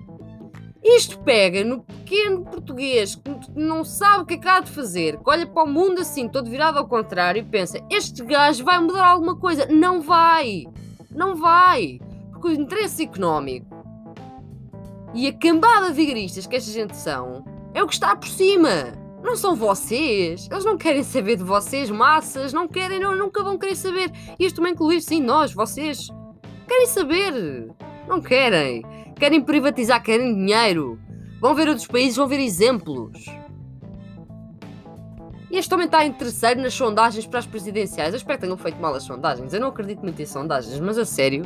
Isto 0.83 1.17
pega 1.19 1.63
no 1.63 1.81
pequeno 1.81 2.43
português 2.43 3.15
que 3.15 3.31
não 3.55 3.83
sabe 3.83 4.23
o 4.23 4.25
que 4.25 4.35
é 4.35 4.37
que 4.37 4.47
há 4.47 4.59
de 4.59 4.69
fazer, 4.69 5.17
que 5.17 5.29
olha 5.29 5.47
para 5.47 5.63
o 5.63 5.67
mundo 5.67 6.01
assim, 6.01 6.27
todo 6.27 6.49
virado 6.49 6.77
ao 6.77 6.87
contrário, 6.87 7.39
e 7.39 7.43
pensa: 7.43 7.79
este 7.89 8.23
gajo 8.23 8.63
vai 8.63 8.79
mudar 8.79 9.05
alguma 9.05 9.35
coisa. 9.35 9.65
Não 9.65 10.01
vai! 10.01 10.65
Não 11.15 11.35
vai! 11.35 11.99
Porque 12.31 12.47
o 12.47 12.51
interesse 12.51 13.03
económico 13.03 13.73
e 15.13 15.27
a 15.27 15.33
cambada 15.33 15.87
de 15.87 15.93
vigaristas 15.93 16.47
que 16.47 16.55
esta 16.55 16.71
gente 16.71 16.97
são 16.97 17.45
é 17.73 17.83
o 17.83 17.87
que 17.87 17.93
está 17.93 18.15
por 18.15 18.27
cima. 18.27 18.93
Não 19.23 19.35
são 19.35 19.55
vocês. 19.55 20.49
Eles 20.51 20.65
não 20.65 20.77
querem 20.77 21.03
saber 21.03 21.37
de 21.37 21.43
vocês, 21.43 21.89
massas. 21.89 22.51
Não 22.51 22.67
querem, 22.67 22.99
não, 22.99 23.15
nunca 23.15 23.43
vão 23.43 23.57
querer 23.57 23.75
saber. 23.75 24.11
Isto 24.37 24.57
também 24.57 24.73
incluir, 24.73 25.01
sim, 25.01 25.21
nós, 25.21 25.53
vocês. 25.53 26.09
Querem 26.67 26.87
saber. 26.87 27.71
Não 28.07 28.21
querem. 28.21 28.83
Querem 29.15 29.41
privatizar, 29.41 30.03
querem 30.03 30.35
dinheiro. 30.35 30.99
Vão 31.39 31.55
ver 31.55 31.69
outros 31.69 31.87
países, 31.87 32.17
vão 32.17 32.27
ver 32.27 32.39
exemplos. 32.39 33.25
E 35.53 35.57
este 35.59 35.71
homem 35.71 35.85
está 35.85 36.03
em 36.03 36.11
terceiro 36.11 36.59
nas 36.59 36.73
sondagens 36.73 37.27
para 37.27 37.37
as 37.37 37.45
presidenciais. 37.45 38.11
Eu 38.11 38.17
espero 38.17 38.39
que 38.39 38.45
tenham 38.45 38.57
feito 38.57 38.81
mal 38.81 38.95
as 38.95 39.03
sondagens. 39.03 39.53
Eu 39.53 39.61
não 39.61 39.67
acredito 39.67 40.01
muito 40.01 40.19
em 40.19 40.25
sondagens, 40.25 40.79
mas 40.79 40.97
a 40.97 41.05
sério. 41.05 41.45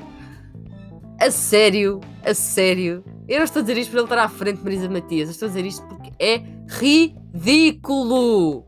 A 1.20 1.30
sério, 1.30 2.00
a 2.24 2.34
sério. 2.34 3.04
Eu 3.28 3.40
não 3.40 3.44
estou 3.44 3.60
a 3.60 3.64
dizer 3.64 3.78
isto 3.78 3.90
para 3.92 4.00
ele 4.00 4.06
estar 4.06 4.24
à 4.24 4.30
frente 4.30 4.60
de 4.60 4.64
Marisa 4.64 4.90
Matias. 4.90 5.28
Eu 5.28 5.34
estou 5.34 5.48
a 5.48 5.50
dizer 5.50 5.66
isto 5.66 5.86
porque 5.88 6.14
é 6.20 6.42
ridículo. 6.70 8.66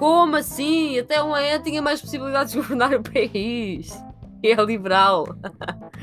Como 0.00 0.34
assim? 0.34 0.98
Até 0.98 1.22
um 1.22 1.32
AE 1.32 1.60
tinha 1.60 1.80
mais 1.80 2.00
possibilidades 2.00 2.54
de 2.54 2.58
governar 2.58 2.92
o 2.92 3.04
país. 3.04 3.96
E 4.42 4.50
é 4.50 4.56
liberal. 4.64 5.28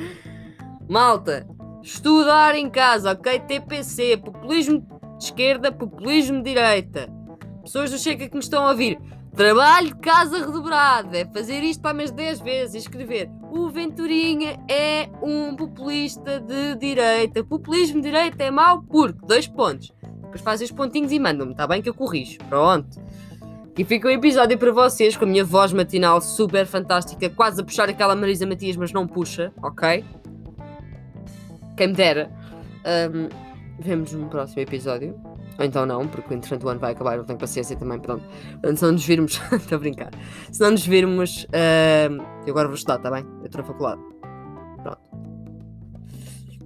Malta, 0.87 1.45
estudar 1.83 2.55
em 2.55 2.69
casa, 2.69 3.11
ok? 3.11 3.41
TPC, 3.41 4.15
populismo 4.15 4.79
de 5.17 5.25
esquerda, 5.25 5.69
populismo 5.69 6.37
de 6.37 6.43
direita 6.43 7.20
pessoas 7.61 7.91
do 7.91 7.97
Chega 7.97 8.27
que 8.27 8.35
me 8.35 8.41
estão 8.41 8.65
a 8.65 8.71
ouvir. 8.71 8.99
Trabalho 9.35 9.87
de 9.87 9.95
casa 9.95 10.45
redobrado, 10.45 11.15
é 11.15 11.25
fazer 11.25 11.63
isto 11.63 11.81
para 11.81 11.93
mais 11.93 12.11
10 12.11 12.41
vezes 12.41 12.83
escrever 12.83 13.29
o 13.51 13.69
Venturinha 13.69 14.57
é 14.69 15.09
um 15.21 15.53
populista 15.55 16.39
de 16.39 16.75
direita. 16.75 17.43
Populismo 17.43 18.01
de 18.01 18.09
direita 18.09 18.41
é 18.43 18.49
mau 18.49 18.81
porque, 18.81 19.19
dois 19.25 19.45
pontos. 19.45 19.91
Depois 20.21 20.39
fazem 20.39 20.65
os 20.65 20.71
pontinhos 20.71 21.11
e 21.11 21.19
mandam-me, 21.19 21.51
está 21.51 21.67
bem 21.67 21.81
que 21.81 21.89
eu 21.89 21.93
corrijo. 21.93 22.37
Pronto. 22.47 23.01
E 23.77 23.83
fica 23.83 24.07
um 24.07 24.11
episódio 24.11 24.57
para 24.57 24.71
vocês 24.71 25.17
com 25.17 25.25
a 25.25 25.27
minha 25.27 25.43
voz 25.43 25.73
matinal 25.73 26.21
super 26.21 26.65
fantástica, 26.65 27.29
quase 27.29 27.61
a 27.61 27.63
puxar 27.65 27.89
aquela 27.89 28.15
Marisa 28.15 28.47
Matias, 28.47 28.77
mas 28.77 28.93
não 28.93 29.05
puxa, 29.05 29.51
ok? 29.61 30.05
Quem 31.75 31.87
me 31.87 31.93
dera. 31.93 32.31
Um, 33.13 33.27
vemos 33.79 34.13
no 34.13 34.29
próximo 34.29 34.61
episódio. 34.61 35.30
Ou 35.57 35.65
então 35.65 35.85
não, 35.85 36.07
porque 36.07 36.33
entretanto 36.33 36.65
o 36.65 36.69
ano 36.69 36.79
vai 36.79 36.93
acabar, 36.93 37.17
eu 37.17 37.23
tenho 37.23 37.37
paciência 37.37 37.75
também, 37.75 37.99
pronto. 37.99 38.23
Portanto, 38.53 38.77
se 38.77 38.83
não 38.83 38.91
nos 38.93 39.05
virmos. 39.05 39.41
Estou 39.51 39.75
a 39.75 39.79
brincar. 39.79 40.11
Se 40.51 40.59
não 40.61 40.71
nos 40.71 40.85
virmos. 40.85 41.43
Uh, 41.45 42.21
eu 42.45 42.51
agora 42.51 42.67
vou 42.67 42.75
estudar, 42.75 42.97
está 42.97 43.11
bem? 43.11 43.25
Eu 43.39 43.45
estou 43.45 43.61
na 43.61 43.67
faculdade. 43.67 44.01
Pronto. 44.81 45.01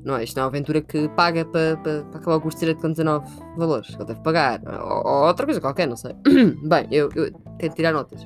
Não 0.04 0.18
é 0.18 0.24
isto, 0.24 0.36
não 0.36 0.44
é 0.44 0.46
uma 0.46 0.50
aventura 0.50 0.82
que 0.82 1.10
paga 1.10 1.44
para 1.46 1.78
pa, 1.78 2.06
pa 2.12 2.18
acabar 2.20 2.36
o 2.36 2.42
curso 2.42 2.60
direito 2.60 2.80
com 2.80 2.92
19 2.92 3.28
valores. 3.58 3.94
Ele 3.96 4.06
deve 4.06 4.22
pagar. 4.22 4.62
Ou, 4.66 5.06
ou, 5.06 5.28
outra 5.28 5.46
coisa 5.46 5.60
qualquer, 5.60 5.88
não 5.88 5.98
sei. 5.98 6.14
bem, 6.64 6.88
eu, 6.92 7.10
eu 7.16 7.32
tento 7.58 7.76
tirar 7.76 7.92
notas. 7.92 8.26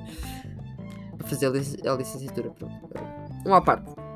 Para 1.16 1.26
fazer 1.26 1.46
a, 1.46 1.50
lic 1.50 1.86
a 1.86 1.94
licenciatura. 1.94 2.50
Pronto. 2.50 2.74
Uma 3.46 3.56
à 3.56 3.60
parte. 3.62 4.09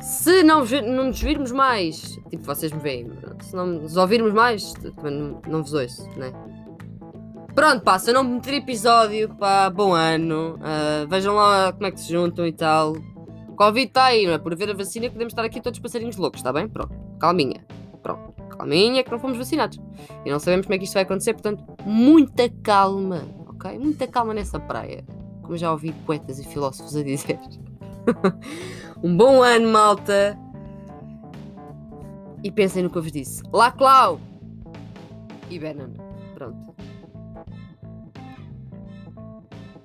Se 0.00 0.42
não, 0.42 0.64
não 0.64 1.04
nos 1.08 1.20
virmos 1.20 1.52
mais, 1.52 2.18
tipo, 2.30 2.42
vocês 2.42 2.72
me 2.72 2.80
veem, 2.80 3.10
se 3.42 3.54
não 3.54 3.66
nos 3.66 3.96
ouvirmos 3.96 4.32
mais, 4.32 4.72
não, 5.02 5.40
não 5.46 5.62
vos 5.62 5.74
ouço, 5.74 6.08
né? 6.16 6.32
Pronto, 7.54 7.82
pá, 7.82 7.98
se 7.98 8.10
eu 8.10 8.14
não 8.14 8.24
meter 8.24 8.54
episódio, 8.54 9.28
pá, 9.34 9.68
bom 9.68 9.92
ano. 9.92 10.54
Uh, 10.54 11.06
vejam 11.08 11.34
lá 11.34 11.72
como 11.72 11.86
é 11.86 11.90
que 11.90 12.00
se 12.00 12.10
juntam 12.10 12.46
e 12.46 12.52
tal. 12.52 12.94
Covid 13.56 13.88
está 13.88 14.04
aí, 14.04 14.24
não 14.24 14.32
é? 14.32 14.38
Por 14.38 14.56
ver 14.56 14.70
a 14.70 14.74
vacina 14.74 15.10
podemos 15.10 15.32
estar 15.32 15.44
aqui 15.44 15.60
todos 15.60 15.78
passarinhos 15.78 16.16
loucos, 16.16 16.40
está 16.40 16.52
bem? 16.52 16.66
Pronto, 16.66 16.94
calminha. 17.18 17.62
Pronto, 18.02 18.32
calminha 18.56 19.04
que 19.04 19.10
não 19.10 19.18
fomos 19.18 19.36
vacinados. 19.36 19.78
E 20.24 20.30
não 20.30 20.38
sabemos 20.38 20.64
como 20.64 20.74
é 20.76 20.78
que 20.78 20.84
isto 20.84 20.94
vai 20.94 21.02
acontecer, 21.02 21.34
portanto, 21.34 21.62
muita 21.84 22.48
calma, 22.62 23.22
ok? 23.48 23.78
Muita 23.78 24.06
calma 24.06 24.32
nessa 24.32 24.58
praia. 24.58 25.04
Como 25.42 25.56
já 25.58 25.70
ouvi 25.70 25.92
poetas 26.06 26.38
e 26.38 26.44
filósofos 26.44 26.96
a 26.96 27.02
dizer. 27.02 27.38
Um 29.02 29.16
bom 29.16 29.42
ano, 29.42 29.66
malta! 29.70 30.38
E 32.44 32.50
pensem 32.50 32.82
no 32.82 32.90
que 32.90 32.98
eu 32.98 33.02
vos 33.02 33.12
disse. 33.12 33.42
Lá, 33.50 33.72
Clau! 33.72 34.20
E 35.48 35.58
Bannon. 35.58 35.92
Pronto. 36.34 36.74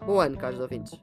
Bom 0.06 0.20
ano, 0.20 0.38
caros 0.38 0.60
ouvintes. 0.60 1.00